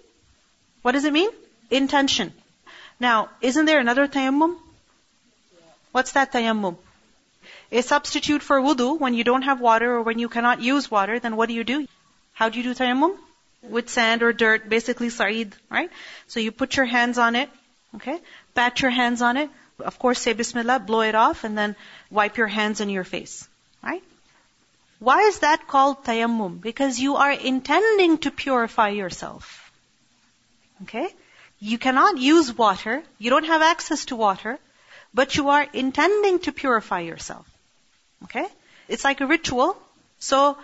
What 0.82 0.92
does 0.92 1.04
it 1.04 1.12
mean? 1.12 1.30
Intention. 1.70 2.32
Now, 2.98 3.28
isn't 3.40 3.66
there 3.66 3.78
another 3.78 4.08
tayammum? 4.08 4.56
What's 5.92 6.12
that 6.12 6.32
tayammum? 6.32 6.76
A 7.72 7.82
substitute 7.82 8.42
for 8.42 8.60
wudu 8.60 8.98
when 8.98 9.14
you 9.14 9.24
don't 9.24 9.42
have 9.42 9.60
water 9.60 9.92
or 9.92 10.02
when 10.02 10.18
you 10.18 10.28
cannot 10.28 10.60
use 10.60 10.90
water, 10.90 11.18
then 11.20 11.36
what 11.36 11.48
do 11.48 11.54
you 11.54 11.64
do? 11.64 11.86
How 12.32 12.48
do 12.48 12.58
you 12.58 12.64
do 12.64 12.74
tayammum? 12.74 13.16
With 13.62 13.90
sand 13.90 14.22
or 14.22 14.32
dirt, 14.32 14.68
basically 14.68 15.10
sa'id, 15.10 15.54
right? 15.70 15.90
So 16.28 16.40
you 16.40 16.50
put 16.50 16.76
your 16.76 16.86
hands 16.86 17.18
on 17.18 17.36
it, 17.36 17.50
okay? 17.95 18.19
pat 18.53 18.81
your 18.81 18.91
hands 18.91 19.21
on 19.21 19.37
it. 19.37 19.49
Of 19.79 19.99
course, 19.99 20.21
say 20.21 20.33
Bismillah, 20.33 20.79
blow 20.79 21.01
it 21.01 21.15
off, 21.15 21.43
and 21.43 21.57
then 21.57 21.75
wipe 22.09 22.37
your 22.37 22.47
hands 22.47 22.79
and 22.81 22.91
your 22.91 23.03
face. 23.03 23.47
Right? 23.83 24.03
Why 24.99 25.21
is 25.23 25.39
that 25.39 25.67
called 25.67 26.03
tayammum? 26.03 26.61
Because 26.61 26.99
you 26.99 27.17
are 27.17 27.31
intending 27.31 28.17
to 28.19 28.31
purify 28.31 28.89
yourself. 28.89 29.71
Okay? 30.83 31.07
You 31.59 31.77
cannot 31.77 32.17
use 32.17 32.57
water. 32.57 33.03
You 33.17 33.29
don't 33.29 33.45
have 33.45 33.61
access 33.61 34.05
to 34.05 34.15
water. 34.15 34.57
But 35.13 35.35
you 35.35 35.49
are 35.49 35.67
intending 35.73 36.39
to 36.39 36.51
purify 36.51 37.01
yourself. 37.01 37.45
Okay? 38.23 38.47
It's 38.87 39.03
like 39.03 39.21
a 39.21 39.27
ritual. 39.27 39.77
So, 40.19 40.57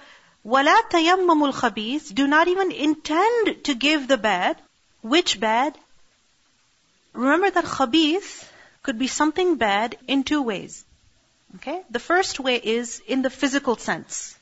وَلَا 0.46 0.82
تَيَمَّمُ 0.90 1.52
الْخَبِيثِ 1.52 2.14
Do 2.14 2.28
not 2.28 2.48
even 2.48 2.72
intend 2.72 3.64
to 3.66 3.76
give 3.76 4.08
the 4.08 4.18
bad. 4.18 4.58
Which 5.02 5.40
bad? 5.40 5.78
Remember 7.17 7.51
that 7.51 7.65
khabith 7.65 8.49
could 8.83 8.99
be 8.99 9.07
something 9.09 9.57
bad 9.57 9.97
in 10.07 10.23
two 10.23 10.43
ways. 10.43 10.85
Okay? 11.57 11.83
The 11.91 11.99
first 11.99 12.39
way 12.39 12.57
is 12.57 13.03
in 13.07 13.23
the 13.23 13.31
physical 13.31 13.77
sense. 13.77 14.37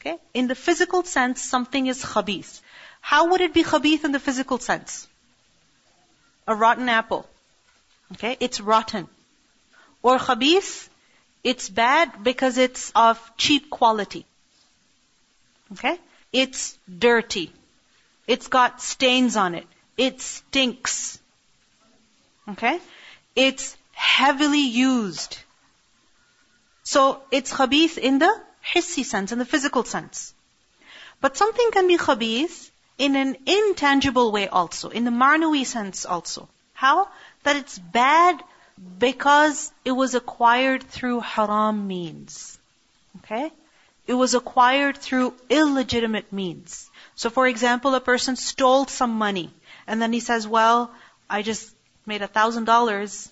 Okay? 0.00 0.18
In 0.34 0.48
the 0.48 0.54
physical 0.54 1.02
sense, 1.02 1.42
something 1.42 1.86
is 1.86 2.02
khabith. 2.04 2.60
How 3.00 3.28
would 3.30 3.40
it 3.40 3.54
be 3.54 3.64
khabith 3.64 4.04
in 4.04 4.12
the 4.12 4.20
physical 4.20 4.58
sense? 4.58 5.06
A 6.46 6.54
rotten 6.54 6.88
apple. 6.88 7.26
Okay? 8.12 8.36
It's 8.40 8.60
rotten. 8.60 9.08
Or 10.02 10.18
khabith, 10.18 10.88
it's 11.42 11.68
bad 11.68 12.22
because 12.22 12.58
it's 12.58 12.92
of 12.94 13.20
cheap 13.36 13.70
quality. 13.70 14.26
Okay? 15.72 15.98
It's 16.32 16.78
dirty. 17.06 17.52
It's 18.26 18.48
got 18.48 18.82
stains 18.82 19.36
on 19.36 19.54
it. 19.54 19.66
It 19.96 20.20
stinks. 20.20 21.18
Okay? 22.50 22.80
It's 23.36 23.76
heavily 23.92 24.66
used. 24.66 25.38
So 26.82 27.20
it's 27.30 27.52
khabith 27.52 27.98
in 27.98 28.18
the 28.18 28.32
hissi 28.64 29.04
sense, 29.04 29.32
in 29.32 29.38
the 29.38 29.44
physical 29.44 29.84
sense. 29.84 30.32
But 31.20 31.36
something 31.36 31.70
can 31.70 31.88
be 31.88 31.98
khabith 31.98 32.70
in 32.96 33.16
an 33.16 33.36
intangible 33.46 34.32
way 34.32 34.48
also, 34.48 34.88
in 34.88 35.04
the 35.04 35.10
ma'nawi 35.10 35.66
sense 35.66 36.06
also. 36.06 36.48
How? 36.72 37.08
That 37.42 37.56
it's 37.56 37.78
bad 37.78 38.42
because 38.98 39.72
it 39.84 39.92
was 39.92 40.14
acquired 40.14 40.82
through 40.82 41.20
haram 41.20 41.86
means. 41.86 42.58
Okay? 43.18 43.50
It 44.06 44.14
was 44.14 44.34
acquired 44.34 44.96
through 44.96 45.34
illegitimate 45.50 46.32
means. 46.32 46.90
So 47.14 47.30
for 47.30 47.46
example, 47.46 47.94
a 47.94 48.00
person 48.00 48.36
stole 48.36 48.86
some 48.86 49.12
money, 49.12 49.50
and 49.86 50.00
then 50.00 50.12
he 50.12 50.20
says, 50.20 50.46
well, 50.46 50.90
I 51.28 51.42
just 51.42 51.74
made 52.07 52.21
a 52.21 52.27
thousand 52.27 52.65
dollars 52.65 53.31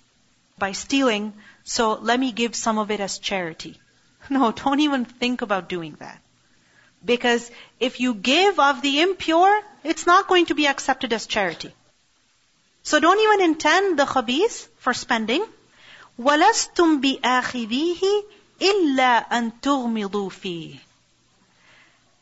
by 0.57 0.71
stealing, 0.71 1.33
so 1.63 1.93
let 1.93 2.19
me 2.19 2.31
give 2.31 2.55
some 2.55 2.77
of 2.77 2.91
it 2.91 2.99
as 2.99 3.19
charity. 3.19 3.79
No, 4.29 4.51
don't 4.51 4.79
even 4.79 5.05
think 5.05 5.41
about 5.41 5.67
doing 5.67 5.95
that. 5.99 6.21
Because 7.03 7.49
if 7.79 7.99
you 7.99 8.13
give 8.13 8.59
of 8.59 8.81
the 8.81 9.01
impure, 9.01 9.61
it's 9.83 10.05
not 10.05 10.27
going 10.27 10.45
to 10.47 10.55
be 10.55 10.67
accepted 10.67 11.11
as 11.11 11.25
charity. 11.25 11.73
So 12.83 12.99
don't 12.99 13.19
even 13.19 13.41
intend 13.41 13.97
the 13.97 14.05
khabith 14.05 14.67
for 14.77 14.93
spending. 14.93 15.45
وَلَسْتُمْ 16.19 17.01
بِآخِذِيهِ 17.01 18.01
إِلَّا 18.59 19.29
أَن 19.29 19.51
تُغْمِضُوا 19.61 20.29
فِيهِ 20.29 20.79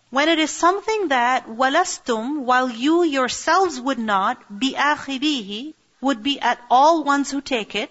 When 0.10 0.30
it 0.30 0.40
is 0.40 0.52
something 0.52 1.10
that 1.10 1.50
وَلَسْتُمْ 1.50 2.44
while 2.44 2.70
you 2.70 3.04
yourselves 3.04 3.80
would 3.80 4.00
not 4.00 4.42
بِآخِذِيهِ 4.52 5.74
would 6.07 6.23
be 6.23 6.39
at 6.41 6.61
all 6.71 7.05
ones 7.05 7.31
who 7.31 7.41
take 7.41 7.75
it. 7.75 7.91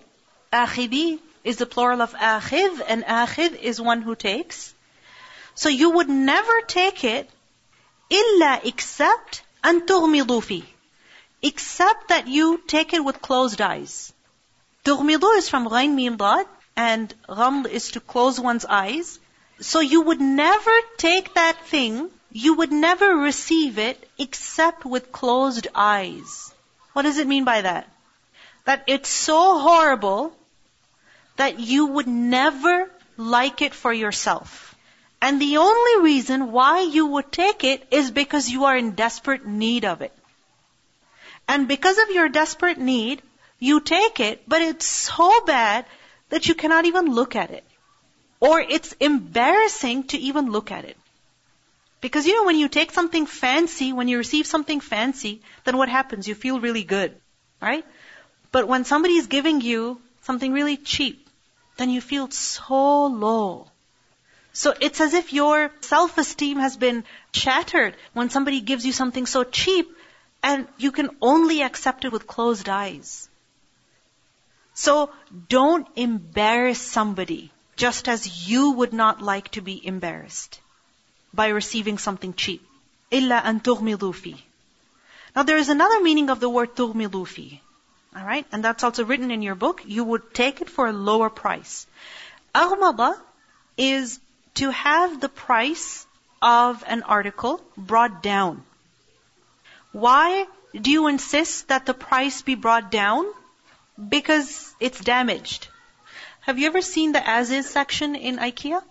Akhidi 0.61 1.19
is 1.43 1.57
the 1.57 1.65
plural 1.65 2.01
of 2.01 2.13
akhid, 2.13 2.81
and 2.87 3.03
akhid 3.03 3.59
is 3.71 3.81
one 3.81 4.01
who 4.01 4.15
takes. 4.15 4.73
So 5.55 5.69
you 5.69 5.89
would 5.91 6.09
never 6.09 6.61
take 6.61 7.03
it 7.03 7.29
illa 8.09 8.59
except 8.63 9.41
an 9.63 9.81
tughmidu 9.87 10.63
Except 11.41 12.07
that 12.09 12.27
you 12.27 12.61
take 12.67 12.93
it 12.93 13.03
with 13.03 13.21
closed 13.21 13.61
eyes. 13.61 14.13
Tughmidu 14.85 15.37
is 15.37 15.49
from 15.49 15.67
ghain 15.67 15.95
mim 15.95 16.17
dad, 16.17 16.47
and 16.75 17.13
ghamd 17.27 17.67
is 17.67 17.91
to 17.91 17.99
close 17.99 18.39
one's 18.39 18.65
eyes. 18.65 19.19
So 19.59 19.79
you 19.79 20.01
would 20.01 20.21
never 20.21 20.75
take 20.97 21.33
that 21.35 21.65
thing, 21.67 22.09
you 22.31 22.55
would 22.55 22.71
never 22.71 23.15
receive 23.15 23.77
it 23.77 24.09
except 24.17 24.85
with 24.85 25.11
closed 25.11 25.67
eyes. 25.73 26.53
What 26.93 27.03
does 27.03 27.17
it 27.17 27.27
mean 27.27 27.43
by 27.43 27.61
that? 27.61 27.92
That 28.65 28.83
it's 28.87 29.09
so 29.09 29.59
horrible 29.59 30.33
that 31.35 31.59
you 31.59 31.87
would 31.87 32.07
never 32.07 32.89
like 33.17 33.61
it 33.61 33.73
for 33.73 33.91
yourself. 33.91 34.75
And 35.21 35.41
the 35.41 35.57
only 35.57 36.03
reason 36.03 36.51
why 36.51 36.81
you 36.81 37.05
would 37.07 37.31
take 37.31 37.63
it 37.63 37.85
is 37.91 38.11
because 38.11 38.49
you 38.49 38.65
are 38.65 38.77
in 38.77 38.91
desperate 38.91 39.45
need 39.45 39.85
of 39.85 40.01
it. 40.01 40.11
And 41.47 41.67
because 41.67 41.97
of 41.97 42.09
your 42.09 42.29
desperate 42.29 42.77
need, 42.77 43.21
you 43.59 43.79
take 43.79 44.19
it, 44.19 44.43
but 44.47 44.61
it's 44.61 44.85
so 44.85 45.45
bad 45.45 45.85
that 46.29 46.47
you 46.47 46.55
cannot 46.55 46.85
even 46.85 47.13
look 47.13 47.35
at 47.35 47.51
it. 47.51 47.63
Or 48.39 48.59
it's 48.59 48.93
embarrassing 48.99 50.03
to 50.07 50.17
even 50.17 50.51
look 50.51 50.71
at 50.71 50.85
it. 50.85 50.97
Because 52.01 52.27
you 52.27 52.35
know, 52.35 52.43
when 52.43 52.57
you 52.57 52.67
take 52.67 52.91
something 52.91 53.25
fancy, 53.25 53.93
when 53.93 54.09
you 54.09 54.17
receive 54.17 54.45
something 54.45 54.81
fancy, 54.81 55.41
then 55.63 55.77
what 55.77 55.87
happens? 55.87 56.27
You 56.27 56.35
feel 56.35 56.59
really 56.59 56.83
good, 56.83 57.15
right? 57.61 57.85
But 58.52 58.68
when 58.68 58.84
somebody 58.84 59.14
is 59.14 59.26
giving 59.26 59.60
you 59.60 60.00
something 60.22 60.52
really 60.52 60.76
cheap, 60.76 61.28
then 61.76 61.90
you 61.90 62.00
feel 62.00 62.30
so 62.30 63.06
low. 63.06 63.70
So 64.52 64.74
it's 64.80 65.00
as 65.00 65.14
if 65.14 65.32
your 65.32 65.70
self-esteem 65.80 66.58
has 66.58 66.76
been 66.76 67.04
shattered 67.32 67.96
when 68.12 68.30
somebody 68.30 68.60
gives 68.60 68.84
you 68.84 68.92
something 68.92 69.26
so 69.26 69.44
cheap 69.44 69.88
and 70.42 70.66
you 70.78 70.90
can 70.92 71.10
only 71.20 71.62
accept 71.62 72.04
it 72.04 72.12
with 72.12 72.26
closed 72.26 72.68
eyes. 72.68 73.28
So 74.74 75.10
don't 75.48 75.86
embarrass 75.96 76.80
somebody 76.80 77.50
just 77.76 78.08
as 78.08 78.48
you 78.48 78.72
would 78.72 78.92
not 78.92 79.22
like 79.22 79.50
to 79.52 79.60
be 79.60 79.84
embarrassed 79.86 80.60
by 81.32 81.48
receiving 81.48 81.98
something 81.98 82.34
cheap. 82.34 82.66
إِلَّا 83.12 83.42
أَن 83.42 83.62
تُغْمِضُوا 83.62 84.14
فِيهِ 84.14 84.38
Now 85.36 85.42
there 85.44 85.56
is 85.56 85.68
another 85.68 86.00
meaning 86.00 86.30
of 86.30 86.40
the 86.40 86.48
word 86.48 86.74
تُغْمِضُوا 86.74 87.26
فِيهِ. 87.26 87.60
Alright? 88.15 88.45
And 88.51 88.63
that's 88.63 88.83
also 88.83 89.05
written 89.05 89.31
in 89.31 89.41
your 89.41 89.55
book. 89.55 89.81
You 89.85 90.03
would 90.03 90.33
take 90.33 90.61
it 90.61 90.69
for 90.69 90.87
a 90.87 90.93
lower 90.93 91.29
price. 91.29 91.87
Aghmada 92.53 93.19
is 93.77 94.19
to 94.55 94.69
have 94.69 95.19
the 95.19 95.29
price 95.29 96.05
of 96.41 96.83
an 96.87 97.03
article 97.03 97.61
brought 97.75 98.21
down. 98.21 98.63
Why 99.91 100.45
do 100.79 100.91
you 100.91 101.07
insist 101.07 101.69
that 101.69 101.85
the 101.85 101.93
price 101.93 102.41
be 102.41 102.55
brought 102.55 102.91
down? 102.91 103.25
Because 104.09 104.75
it's 104.79 104.99
damaged. 104.99 105.67
Have 106.41 106.59
you 106.59 106.67
ever 106.67 106.81
seen 106.81 107.13
the 107.13 107.27
as 107.27 107.51
is 107.51 107.69
section 107.69 108.15
in 108.15 108.37
IKEA? 108.37 108.81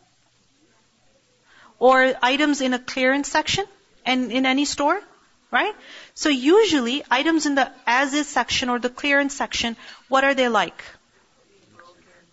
Or 1.78 2.14
items 2.22 2.60
in 2.60 2.74
a 2.74 2.78
clearance 2.78 3.28
section 3.28 3.66
and 4.06 4.32
in 4.32 4.46
any 4.46 4.64
store? 4.64 5.00
Right? 5.51 5.73
So 6.13 6.29
usually 6.29 7.03
items 7.09 7.45
in 7.45 7.55
the 7.55 7.71
as 7.85 8.13
is 8.13 8.27
section 8.27 8.69
or 8.69 8.79
the 8.79 8.89
clearance 8.89 9.33
section, 9.33 9.77
what 10.09 10.23
are 10.23 10.33
they 10.33 10.49
like? 10.49 10.83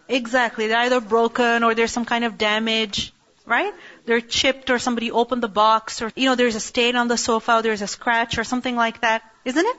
Exactly. 0.08 0.66
They're 0.66 0.80
either 0.80 1.00
broken 1.00 1.62
or 1.62 1.74
there's 1.74 1.92
some 1.92 2.04
kind 2.04 2.24
of 2.24 2.36
damage 2.36 3.12
right? 3.46 3.74
They're 4.06 4.20
chipped 4.20 4.70
or 4.70 4.78
somebody 4.78 5.10
opened 5.10 5.42
the 5.42 5.48
box 5.48 6.02
or, 6.02 6.10
you 6.16 6.28
know, 6.28 6.34
there's 6.34 6.54
a 6.54 6.60
stain 6.60 6.96
on 6.96 7.08
the 7.08 7.16
sofa, 7.16 7.60
there's 7.62 7.82
a 7.82 7.86
scratch 7.86 8.38
or 8.38 8.44
something 8.44 8.76
like 8.76 9.00
that, 9.02 9.22
isn't 9.44 9.64
it? 9.64 9.76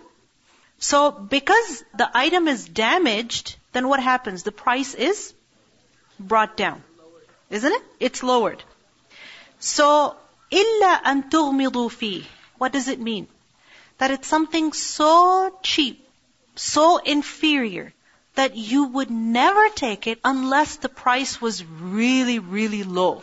So 0.77 1.11
because 1.11 1.83
the 1.97 2.09
item 2.13 2.47
is 2.47 2.67
damaged, 2.67 3.55
then 3.71 3.87
what 3.87 3.99
happens? 3.99 4.43
The 4.43 4.51
price 4.51 4.93
is 4.93 5.33
brought 6.19 6.57
down. 6.57 6.83
Isn't 7.49 7.71
it? 7.71 7.81
It's 7.99 8.23
lowered. 8.23 8.63
So, 9.59 10.15
إِلَّا 10.51 11.03
أَن 11.03 11.29
تُغْمِضُوا 11.29 11.89
فِيهِ 11.89 12.23
what 12.60 12.72
does 12.72 12.88
it 12.88 13.00
mean? 13.00 13.26
That 13.96 14.10
it's 14.10 14.28
something 14.28 14.74
so 14.74 15.58
cheap, 15.62 16.06
so 16.56 16.98
inferior, 16.98 17.94
that 18.34 18.54
you 18.54 18.84
would 18.96 19.10
never 19.10 19.70
take 19.70 20.06
it 20.06 20.20
unless 20.22 20.76
the 20.76 20.90
price 20.90 21.40
was 21.40 21.64
really, 21.64 22.38
really 22.38 22.82
low. 22.82 23.22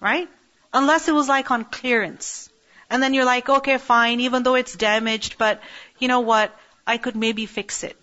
Right? 0.00 0.28
Unless 0.72 1.06
it 1.06 1.14
was 1.14 1.28
like 1.28 1.52
on 1.52 1.64
clearance. 1.64 2.50
And 2.90 3.00
then 3.00 3.14
you're 3.14 3.30
like, 3.32 3.48
okay, 3.48 3.78
fine, 3.78 4.18
even 4.18 4.42
though 4.42 4.56
it's 4.56 4.74
damaged, 4.74 5.38
but 5.38 5.62
you 6.00 6.08
know 6.08 6.18
what? 6.32 6.52
I 6.88 6.98
could 6.98 7.14
maybe 7.14 7.46
fix 7.46 7.84
it. 7.84 7.96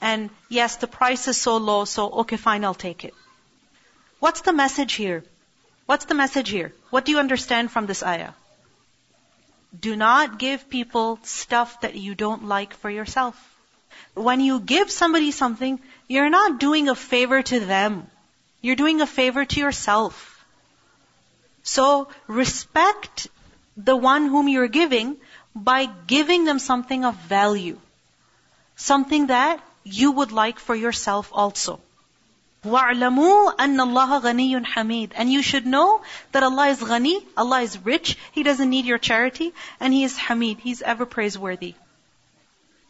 And 0.00 0.28
yes, 0.48 0.74
the 0.74 0.88
price 0.88 1.28
is 1.28 1.40
so 1.40 1.58
low, 1.58 1.84
so 1.84 2.10
okay, 2.24 2.36
fine, 2.36 2.64
I'll 2.64 2.82
take 2.88 3.04
it. 3.04 3.14
What's 4.18 4.40
the 4.40 4.52
message 4.52 4.94
here? 4.94 5.22
What's 5.86 6.06
the 6.06 6.14
message 6.14 6.48
here? 6.48 6.72
What 6.90 7.04
do 7.04 7.12
you 7.12 7.20
understand 7.20 7.70
from 7.70 7.86
this 7.86 8.02
ayah? 8.02 8.32
Do 9.78 9.96
not 9.96 10.38
give 10.38 10.68
people 10.68 11.18
stuff 11.22 11.80
that 11.80 11.94
you 11.94 12.14
don't 12.14 12.44
like 12.44 12.74
for 12.74 12.90
yourself. 12.90 13.36
When 14.14 14.40
you 14.40 14.60
give 14.60 14.90
somebody 14.90 15.30
something, 15.30 15.80
you're 16.08 16.30
not 16.30 16.60
doing 16.60 16.88
a 16.88 16.94
favor 16.94 17.42
to 17.42 17.60
them. 17.60 18.06
You're 18.60 18.76
doing 18.76 19.00
a 19.00 19.06
favor 19.06 19.44
to 19.44 19.60
yourself. 19.60 20.44
So 21.62 22.08
respect 22.26 23.28
the 23.76 23.96
one 23.96 24.26
whom 24.26 24.48
you're 24.48 24.68
giving 24.68 25.16
by 25.54 25.86
giving 25.86 26.44
them 26.44 26.58
something 26.58 27.04
of 27.04 27.14
value. 27.16 27.78
Something 28.76 29.28
that 29.28 29.62
you 29.84 30.12
would 30.12 30.32
like 30.32 30.58
for 30.58 30.74
yourself 30.74 31.30
also. 31.32 31.80
وَاعْلَمُوا 32.63 33.55
أَنَّ 33.55 33.79
اللَّهَ 33.79 34.21
غَنِيٌّ 34.21 34.65
حَمِيدٌ 34.65 35.11
And 35.15 35.31
you 35.31 35.41
should 35.41 35.65
know 35.65 36.01
that 36.31 36.43
Allah 36.43 36.67
is 36.67 36.79
ghani, 36.79 37.23
Allah 37.37 37.61
is 37.61 37.77
rich, 37.85 38.17
He 38.33 38.43
doesn't 38.43 38.69
need 38.69 38.85
your 38.85 38.97
charity, 38.97 39.53
and 39.79 39.93
He 39.93 40.03
is 40.03 40.17
hamid, 40.17 40.59
He's 40.59 40.81
ever 40.81 41.05
praiseworthy. 41.05 41.75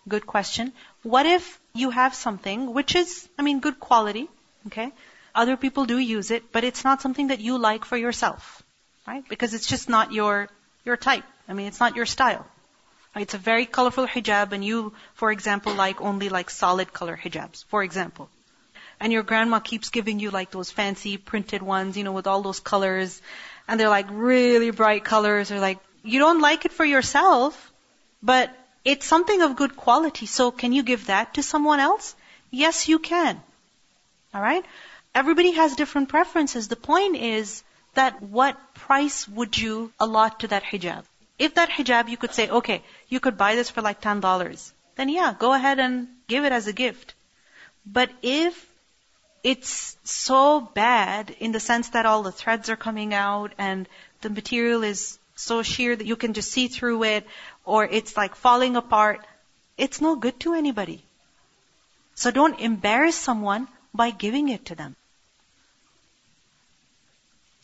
Good 0.08 0.26
question. 0.26 0.74
What 1.04 1.26
if 1.26 1.60
you 1.74 1.90
have 1.92 2.16
something 2.16 2.74
which 2.74 2.96
is, 2.96 3.28
I 3.38 3.42
mean, 3.42 3.60
good 3.60 3.80
quality, 3.80 4.30
okay? 4.68 4.92
Other 5.36 5.58
people 5.58 5.86
do 5.86 6.00
use 6.00 6.32
it, 6.32 6.52
but 6.52 6.64
it's 6.64 6.84
not 6.84 7.02
something 7.02 7.28
that 7.28 7.40
you 7.40 7.58
like 7.58 7.86
for 7.86 7.98
yourself. 7.98 8.64
Right? 9.08 9.24
Because 9.30 9.54
it's 9.54 9.68
just 9.68 9.90
not 9.90 10.12
your, 10.12 10.50
your 10.86 10.98
type. 10.98 11.24
I 11.48 11.54
mean, 11.54 11.68
it's 11.68 11.80
not 11.80 11.96
your 11.96 12.06
style. 12.06 12.48
Right? 13.16 13.22
It's 13.22 13.34
a 13.34 13.38
very 13.38 13.66
colorful 13.66 14.08
hijab 14.08 14.54
and 14.54 14.66
you, 14.66 14.94
for 15.14 15.32
example, 15.32 15.74
like 15.74 16.02
only 16.02 16.30
like 16.30 16.50
solid 16.50 16.92
color 16.94 17.16
hijabs, 17.16 17.66
for 17.66 17.84
example. 17.84 18.30
And 19.03 19.13
your 19.13 19.25
grandma 19.25 19.59
keeps 19.59 19.89
giving 19.91 20.21
you 20.21 20.31
like 20.31 20.53
those 20.53 20.71
fancy 20.71 21.17
printed 21.17 21.61
ones, 21.61 21.97
you 21.97 22.05
know, 22.05 22.13
with 22.13 22.29
all 22.29 22.41
those 22.41 22.61
colors. 22.61 23.21
And 23.67 23.81
they're 23.81 23.89
like 23.89 24.07
really 24.11 24.71
bright 24.71 25.05
colors 25.05 25.51
or 25.51 25.59
like, 25.59 25.79
you 26.05 26.21
don't 26.21 26.41
like 26.41 26.65
it 26.67 26.73
for 26.73 26.85
yourself, 26.85 27.73
but 28.23 28.55
it's 28.85 29.05
something 29.05 29.43
of 29.43 29.57
good 29.57 29.77
quality. 29.77 30.27
So 30.27 30.53
can 30.53 30.73
you 30.73 30.85
give 30.85 31.07
that 31.07 31.35
to 31.35 31.43
someone 31.43 31.81
else? 31.81 32.15
Yes, 32.53 32.89
you 32.89 33.01
can. 33.01 33.43
Alright? 34.33 34.65
Everybody 35.17 35.51
has 35.51 35.75
different 35.75 36.09
preferences. 36.09 36.69
The 36.69 36.77
point 36.77 37.17
is 37.17 37.65
that 37.95 38.23
what 38.23 38.57
price 38.75 39.29
would 39.29 39.59
you 39.59 39.93
allot 39.99 40.41
to 40.41 40.49
that 40.49 40.63
hijab? 40.63 41.03
If 41.41 41.57
that 41.57 41.71
hijab 41.71 42.09
you 42.09 42.17
could 42.17 42.35
say, 42.35 42.49
okay, 42.49 42.83
you 43.09 43.19
could 43.19 43.37
buy 43.37 43.57
this 43.57 43.69
for 43.69 43.83
like 43.83 44.01
$10, 44.01 44.73
then 44.95 45.09
yeah, 45.09 45.35
go 45.37 45.53
ahead 45.53 45.81
and 45.81 46.07
give 46.29 46.45
it 46.45 46.53
as 46.53 46.69
a 46.69 46.73
gift. 46.73 47.15
But 47.85 48.09
if 48.23 48.69
it's 49.43 49.97
so 50.05 50.61
bad 50.61 51.35
in 51.41 51.53
the 51.53 51.61
sense 51.61 51.91
that 51.91 52.07
all 52.07 52.23
the 52.23 52.33
threads 52.33 52.69
are 52.69 52.77
coming 52.77 53.13
out 53.13 53.53
and 53.59 53.89
the 54.21 54.31
material 54.31 54.83
is 54.85 55.19
so 55.35 55.63
sheer 55.63 55.97
that 55.97 56.07
you 56.07 56.17
can 56.17 56.33
just 56.33 56.51
see 56.51 56.69
through 56.69 57.03
it 57.03 57.27
or 57.65 57.85
it's 57.85 58.17
like 58.17 58.37
falling 58.37 58.77
apart, 58.77 59.25
it's 59.77 60.01
no 60.01 60.17
good 60.17 60.39
to 60.41 60.55
anybody. 60.55 61.05
So 62.15 62.31
don't 62.31 62.61
embarrass 62.61 63.17
someone 63.17 63.69
by 63.93 64.11
giving 64.11 64.49
it 64.49 64.67
to 64.67 64.75
them. 64.75 64.97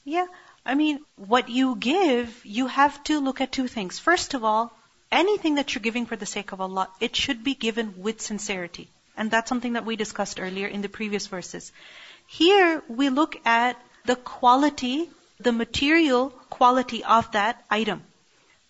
Yeah, 0.05 0.27
I 0.65 0.75
mean, 0.75 1.01
what 1.17 1.49
you 1.49 1.77
give, 1.77 2.45
you 2.45 2.67
have 2.67 3.03
to 3.05 3.21
look 3.21 3.41
at 3.41 3.53
two 3.53 3.69
things. 3.69 3.99
First 3.99 4.35
of 4.35 4.43
all, 4.43 4.73
anything 5.13 5.57
that 5.57 5.75
you're 5.75 5.83
giving 5.83 6.07
for 6.07 6.17
the 6.17 6.27
sake 6.27 6.53
of 6.53 6.61
Allah, 6.61 6.89
it 6.99 7.15
should 7.15 7.45
be 7.45 7.55
given 7.55 7.95
with 8.03 8.21
sincerity. 8.21 8.89
And 9.19 9.33
that's 9.33 9.49
something 9.49 9.73
that 9.73 9.85
we 9.85 9.97
discussed 9.97 10.39
earlier 10.41 10.69
in 10.69 10.81
the 10.81 10.89
previous 10.89 11.27
verses. 11.27 11.73
Here, 12.29 12.83
we 12.89 13.09
look 13.09 13.37
at 13.45 13.77
the 14.07 14.15
quality, 14.15 15.11
the 15.41 15.51
material 15.53 16.31
quality 16.51 17.03
of 17.03 17.33
that 17.33 17.65
item. 17.69 18.05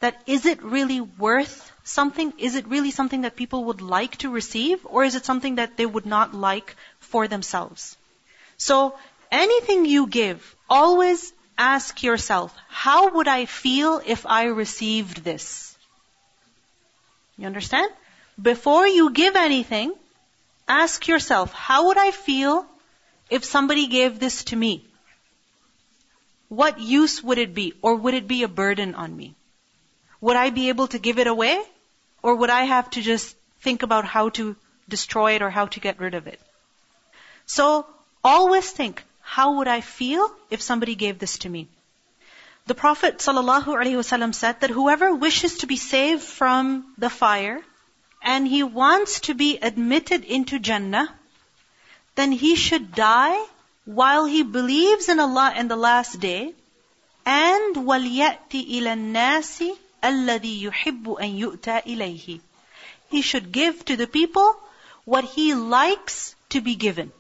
That 0.00 0.22
is 0.26 0.46
it 0.46 0.62
really 0.62 1.00
worth 1.02 1.70
something? 1.84 2.32
Is 2.38 2.54
it 2.54 2.66
really 2.66 2.92
something 2.92 3.22
that 3.22 3.36
people 3.36 3.64
would 3.64 3.82
like 3.82 4.16
to 4.18 4.30
receive? 4.30 4.80
Or 4.84 5.04
is 5.04 5.16
it 5.16 5.26
something 5.26 5.56
that 5.56 5.76
they 5.76 5.86
would 5.86 6.06
not 6.06 6.34
like 6.34 6.74
for 7.00 7.28
themselves? 7.28 7.96
So, 8.56 8.96
anything 9.30 9.84
you 9.84 10.06
give, 10.06 10.56
always 10.70 11.32
ask 11.58 12.02
yourself, 12.02 12.56
how 12.68 13.10
would 13.10 13.28
I 13.28 13.44
feel 13.44 14.00
if 14.16 14.24
I 14.24 14.44
received 14.44 15.24
this? 15.24 15.76
You 17.36 17.46
understand? 17.46 17.92
Before 18.40 18.86
you 18.86 19.10
give 19.10 19.36
anything, 19.36 19.94
ask 20.68 21.08
yourself, 21.08 21.52
how 21.52 21.86
would 21.86 21.98
I 21.98 22.10
feel 22.10 22.66
if 23.30 23.44
somebody 23.44 23.86
gave 23.86 24.18
this 24.18 24.44
to 24.44 24.56
me? 24.56 24.84
What 26.48 26.80
use 26.80 27.22
would 27.22 27.38
it 27.38 27.54
be? 27.54 27.74
Or 27.82 27.94
would 27.94 28.14
it 28.14 28.28
be 28.28 28.42
a 28.42 28.48
burden 28.48 28.94
on 28.94 29.16
me? 29.16 29.34
Would 30.20 30.36
I 30.36 30.50
be 30.50 30.68
able 30.68 30.88
to 30.88 30.98
give 30.98 31.18
it 31.18 31.26
away? 31.26 31.60
Or 32.22 32.34
would 32.34 32.50
I 32.50 32.64
have 32.64 32.90
to 32.90 33.02
just 33.02 33.36
think 33.60 33.82
about 33.82 34.04
how 34.04 34.28
to 34.30 34.56
destroy 34.88 35.32
it 35.34 35.42
or 35.42 35.50
how 35.50 35.66
to 35.66 35.80
get 35.80 36.00
rid 36.00 36.14
of 36.14 36.26
it? 36.26 36.40
So, 37.46 37.86
always 38.24 38.70
think, 38.70 39.02
how 39.20 39.52
would 39.58 39.68
I 39.68 39.80
feel 39.80 40.30
if 40.50 40.60
somebody 40.62 40.94
gave 40.94 41.18
this 41.18 41.38
to 41.38 41.48
me? 41.48 41.68
The 42.66 42.74
Prophet 42.74 43.18
ﷺ 43.18 44.34
said 44.34 44.60
that 44.60 44.70
whoever 44.70 45.14
wishes 45.14 45.58
to 45.58 45.66
be 45.66 45.76
saved 45.76 46.22
from 46.22 46.92
the 46.98 47.08
fire 47.08 47.62
and 48.27 48.47
he 48.47 48.63
wants 48.63 49.19
to 49.21 49.33
be 49.33 49.57
admitted 49.57 50.23
into 50.23 50.59
Jannah, 50.59 51.13
then 52.15 52.31
he 52.31 52.55
should 52.55 52.93
die 52.93 53.45
while 53.85 54.25
he 54.25 54.43
believes 54.43 55.09
in 55.09 55.19
Allah 55.19 55.51
and 55.55 55.69
the 55.69 55.75
last 55.75 56.19
day 56.19 56.53
and 57.25 57.75
وَلْيَأْتِ 57.75 58.49
إِلَى 58.51 58.93
النَّاسِ 58.97 59.77
الَّذِي 60.03 60.61
يُحِبُّ 60.61 61.03
أَن 61.19 61.39
يُؤْتَى 61.39 61.83
إِلَيْهِ 61.85 62.41
He 63.09 63.21
should 63.21 63.51
give 63.51 63.85
to 63.85 63.95
the 63.95 64.07
people 64.07 64.55
what 65.05 65.23
he 65.23 65.53
likes 65.53 66.35
to 66.49 66.61
be 66.61 66.75
given. 66.75 67.11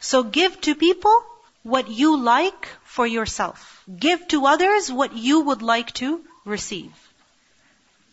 So 0.00 0.22
give 0.22 0.60
to 0.62 0.74
people 0.74 1.24
what 1.62 1.88
you 1.88 2.18
like 2.18 2.68
for 2.84 3.06
yourself. 3.06 3.82
Give 3.98 4.26
to 4.28 4.46
others 4.46 4.92
what 4.92 5.14
you 5.14 5.40
would 5.40 5.62
like 5.62 5.92
to 5.94 6.22
receive. 6.44 6.92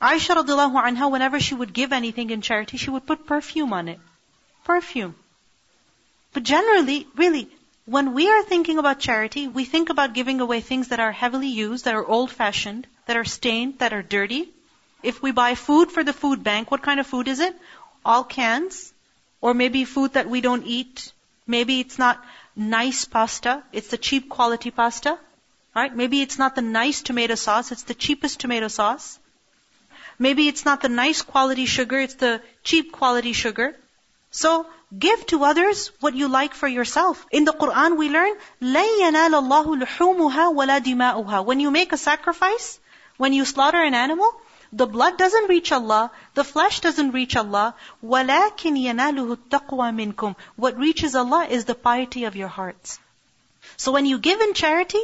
Aisha 0.00 0.37
radiallahu 0.37 0.82
anha, 0.82 1.11
whenever 1.11 1.40
she 1.40 1.54
would 1.54 1.72
give 1.72 1.92
anything 1.92 2.30
in 2.30 2.42
charity, 2.42 2.76
she 2.76 2.90
would 2.90 3.06
put 3.06 3.26
perfume 3.26 3.72
on 3.72 3.88
it. 3.88 3.98
Perfume. 4.64 5.14
But 6.32 6.42
generally, 6.42 7.06
really, 7.16 7.48
when 7.87 8.12
we 8.12 8.28
are 8.28 8.42
thinking 8.42 8.78
about 8.78 9.00
charity, 9.00 9.48
we 9.48 9.64
think 9.64 9.90
about 9.90 10.12
giving 10.12 10.40
away 10.40 10.61
things 10.61 10.88
that 10.88 11.00
are 11.00 11.12
heavily 11.12 11.48
used, 11.48 11.85
that 11.85 11.94
are 11.94 12.04
old 12.04 12.30
fashioned, 12.30 12.87
that 13.06 13.16
are 13.16 13.24
stained, 13.24 13.78
that 13.78 13.92
are 13.92 14.02
dirty. 14.02 14.48
If 15.02 15.22
we 15.22 15.30
buy 15.30 15.54
food 15.54 15.90
for 15.90 16.04
the 16.04 16.12
food 16.12 16.42
bank, 16.42 16.70
what 16.70 16.82
kind 16.82 17.00
of 17.00 17.06
food 17.06 17.28
is 17.28 17.40
it? 17.40 17.56
All 18.04 18.24
cans. 18.24 18.92
Or 19.40 19.54
maybe 19.54 19.85
food 19.85 20.14
that 20.14 20.28
we 20.28 20.40
don't 20.40 20.66
eat 20.66 21.12
Maybe 21.46 21.78
it's 21.80 21.98
not 21.98 22.24
nice 22.56 23.04
pasta, 23.04 23.62
it's 23.72 23.88
the 23.88 23.98
cheap 23.98 24.28
quality 24.28 24.70
pasta. 24.70 25.18
Right? 25.74 25.94
Maybe 25.94 26.22
it's 26.22 26.38
not 26.38 26.54
the 26.54 26.62
nice 26.62 27.02
tomato 27.02 27.35
sauce, 27.35 27.70
it's 27.70 27.85
the 27.85 27.94
cheapest 27.94 28.40
tomato 28.40 28.68
sauce. 28.68 29.18
Maybe 30.19 30.47
it's 30.47 30.65
not 30.65 30.81
the 30.81 30.89
nice 30.89 31.21
quality 31.21 31.65
sugar, 31.65 31.99
it's 31.99 32.15
the 32.15 32.41
cheap 32.63 32.91
quality 32.91 33.34
sugar. 33.34 33.75
So, 34.31 34.65
give 34.97 35.25
to 35.27 35.43
others 35.43 35.91
what 35.99 36.15
you 36.15 36.27
like 36.27 36.53
for 36.53 36.67
yourself. 36.67 37.25
In 37.31 37.43
the 37.43 37.53
Quran 37.53 37.97
we 37.97 38.10
learn, 38.10 38.34
لَن 38.62 38.99
يَنَالَ 39.01 39.34
اللَّهُ 39.41 39.84
لُحُومُهَا 39.84 40.55
وَلَا 40.55 40.79
دِمَاؤُهَا 40.79 41.45
When 41.45 41.60
you 41.60 41.71
make 41.71 41.91
a 41.91 41.97
sacrifice, 41.97 42.79
when 43.17 43.34
you 43.34 43.43
slaughter 43.43 43.84
an 43.84 43.93
animal, 43.93 44.34
the 44.73 44.88
blood 44.88 45.17
doesn't 45.17 45.49
reach 45.49 45.71
Allah. 45.73 46.12
The 46.34 46.45
flesh 46.45 46.79
doesn't 46.79 47.12
reach 47.12 47.36
Allah. 47.36 47.75
وَلَكِنْ 48.03 48.77
يَنَالُهُ 48.77 49.38
التَّقْوَى 49.38 49.91
مِنْكُمْ 50.13 50.36
What 50.55 50.77
reaches 50.77 51.13
Allah 51.13 51.45
is 51.49 51.65
the 51.65 51.75
piety 51.75 52.23
of 52.23 52.38
your 52.38 52.47
hearts. 52.47 52.99
So 53.75 53.91
when 53.91 54.05
you 54.05 54.17
give 54.17 54.39
in 54.39 54.53
charity, 54.53 55.03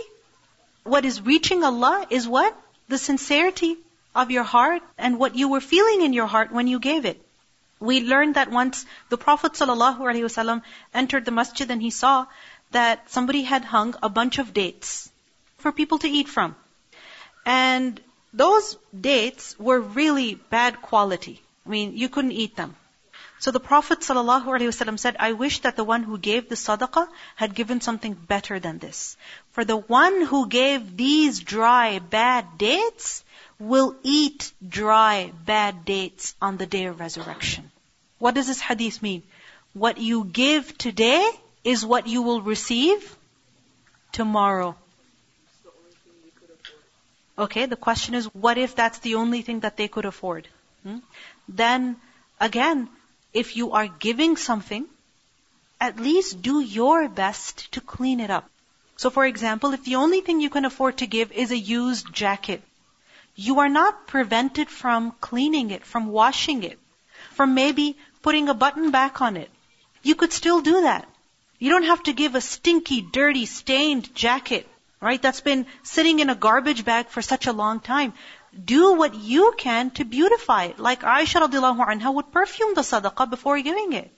what 0.84 1.04
is 1.04 1.22
reaching 1.22 1.66
Allah 1.66 2.08
is 2.10 2.28
what? 2.28 2.58
The 2.88 2.98
sincerity 2.98 3.78
of 4.15 4.31
your 4.31 4.45
heart 4.45 4.83
and 4.99 5.19
what 5.19 5.37
you 5.37 5.49
were 5.49 5.61
feeling 5.61 6.03
in 6.03 6.13
your 6.13 6.27
heart 6.27 6.53
when 6.53 6.67
you 6.67 6.79
gave 6.79 7.05
it. 7.05 7.21
We 7.81 8.01
learned 8.01 8.37
that 8.37 8.51
once 8.51 8.85
the 9.09 9.19
Prophet 9.19 9.53
ﷺ 9.53 10.63
entered 10.95 11.25
the 11.25 11.31
masjid 11.31 11.71
and 11.71 11.83
he 11.83 11.91
saw 11.91 12.27
that 12.71 13.11
somebody 13.11 13.43
had 13.43 13.65
hung 13.65 13.95
a 14.03 14.09
bunch 14.09 14.39
of 14.39 14.55
dates 14.55 15.11
for 15.59 15.73
people 15.73 15.99
to 15.99 16.09
eat 16.09 16.29
from. 16.29 16.55
And 17.45 18.01
those 18.33 18.77
dates 18.99 19.59
were 19.59 19.81
really 19.81 20.35
bad 20.35 20.81
quality. 20.81 21.43
I 21.67 21.69
mean, 21.69 21.97
you 21.97 22.09
couldn't 22.09 22.33
eat 22.33 22.57
them. 22.57 22.77
So 23.41 23.51
the 23.51 23.59
Prophet 23.59 24.01
ﷺ 24.01 24.99
said, 25.01 25.17
I 25.19 25.33
wish 25.33 25.59
that 25.63 25.75
the 25.75 25.83
one 25.83 26.05
who 26.05 26.17
gave 26.17 26.49
the 26.49 26.55
sadaqah 26.55 27.09
had 27.35 27.57
given 27.57 27.81
something 27.81 28.15
better 28.15 28.61
than 28.61 28.79
this. 28.79 29.17
For 29.51 29.65
the 29.65 29.77
one 29.77 30.23
who 30.23 30.47
gave 30.47 30.97
these 30.97 31.41
dry, 31.41 31.99
bad 31.99 32.47
dates 32.57 33.25
will 33.63 33.95
eat 34.03 34.53
dry, 34.77 35.33
bad 35.47 35.85
dates 35.85 36.35
on 36.43 36.57
the 36.57 36.67
day 36.67 36.87
of 36.87 36.99
resurrection. 36.99 37.71
What 38.19 38.35
does 38.35 38.49
this 38.49 38.61
hadith 38.61 39.03
mean? 39.03 39.23
What 39.73 39.99
you 39.99 40.25
give 40.25 40.77
today 40.77 41.29
is 41.63 41.85
what 41.87 42.09
you 42.09 42.23
will 42.23 42.43
receive 42.43 43.17
tomorrow. 44.11 44.75
Okay, 47.39 47.67
the 47.67 47.77
question 47.77 48.15
is, 48.15 48.27
what 48.35 48.59
if 48.59 48.75
that's 48.75 48.99
the 48.99 49.15
only 49.15 49.43
thing 49.43 49.61
that 49.61 49.77
they 49.77 49.89
could 49.89 50.05
afford? 50.05 50.49
Hmm? 50.83 50.99
Then, 51.49 51.97
again, 52.41 52.89
if 53.33 53.57
you 53.57 53.73
are 53.73 53.87
giving 53.87 54.37
something, 54.37 54.87
at 55.81 56.01
least 56.01 56.43
do 56.43 56.59
your 56.61 57.09
best 57.09 57.71
to 57.73 57.81
clean 57.81 58.19
it 58.21 58.31
up. 58.31 58.51
So 58.97 59.09
for 59.09 59.25
example, 59.25 59.73
if 59.73 59.85
the 59.85 59.97
only 59.97 60.21
thing 60.21 60.41
you 60.41 60.51
can 60.51 60.65
afford 60.65 60.99
to 60.99 61.07
give 61.07 61.33
is 61.33 61.51
a 61.53 61.59
used 61.59 62.13
jacket, 62.13 62.63
you 63.35 63.61
are 63.61 63.69
not 63.69 64.07
prevented 64.07 64.69
from 64.69 65.13
cleaning 65.21 65.71
it, 65.71 65.85
from 65.85 66.09
washing 66.09 66.63
it, 66.63 66.79
from 67.31 67.55
maybe 67.55 67.97
putting 68.23 68.49
a 68.49 68.55
button 68.55 68.91
back 68.91 69.21
on 69.21 69.37
it. 69.37 69.51
You 70.03 70.15
could 70.15 70.33
still 70.33 70.61
do 70.61 70.83
that. 70.83 71.09
You 71.59 71.71
don't 71.71 71.85
have 71.85 72.03
to 72.05 72.13
give 72.13 72.35
a 72.35 72.41
stinky, 72.41 73.01
dirty, 73.01 73.47
stained 73.47 74.15
jacket 74.15 74.69
right? 75.03 75.21
That's 75.21 75.41
been 75.41 75.67
sitting 75.83 76.21
in 76.21 76.31
a 76.31 76.35
garbage 76.35 76.85
bag 76.85 77.09
for 77.09 77.21
such 77.21 77.47
a 77.47 77.53
long 77.53 77.81
time. 77.81 78.15
Do 78.73 78.95
what 78.95 79.15
you 79.15 79.53
can 79.59 79.91
to 79.99 80.05
beautify 80.05 80.65
it. 80.65 80.79
Like 80.79 81.03
Aisha 81.03 81.43
radiallahu 81.47 81.87
anha 81.87 82.15
would 82.15 82.33
perfume 82.33 82.75
the 82.75 82.83
sadaqah 82.83 83.29
before 83.29 83.61
giving 83.61 83.93
it. 83.95 84.11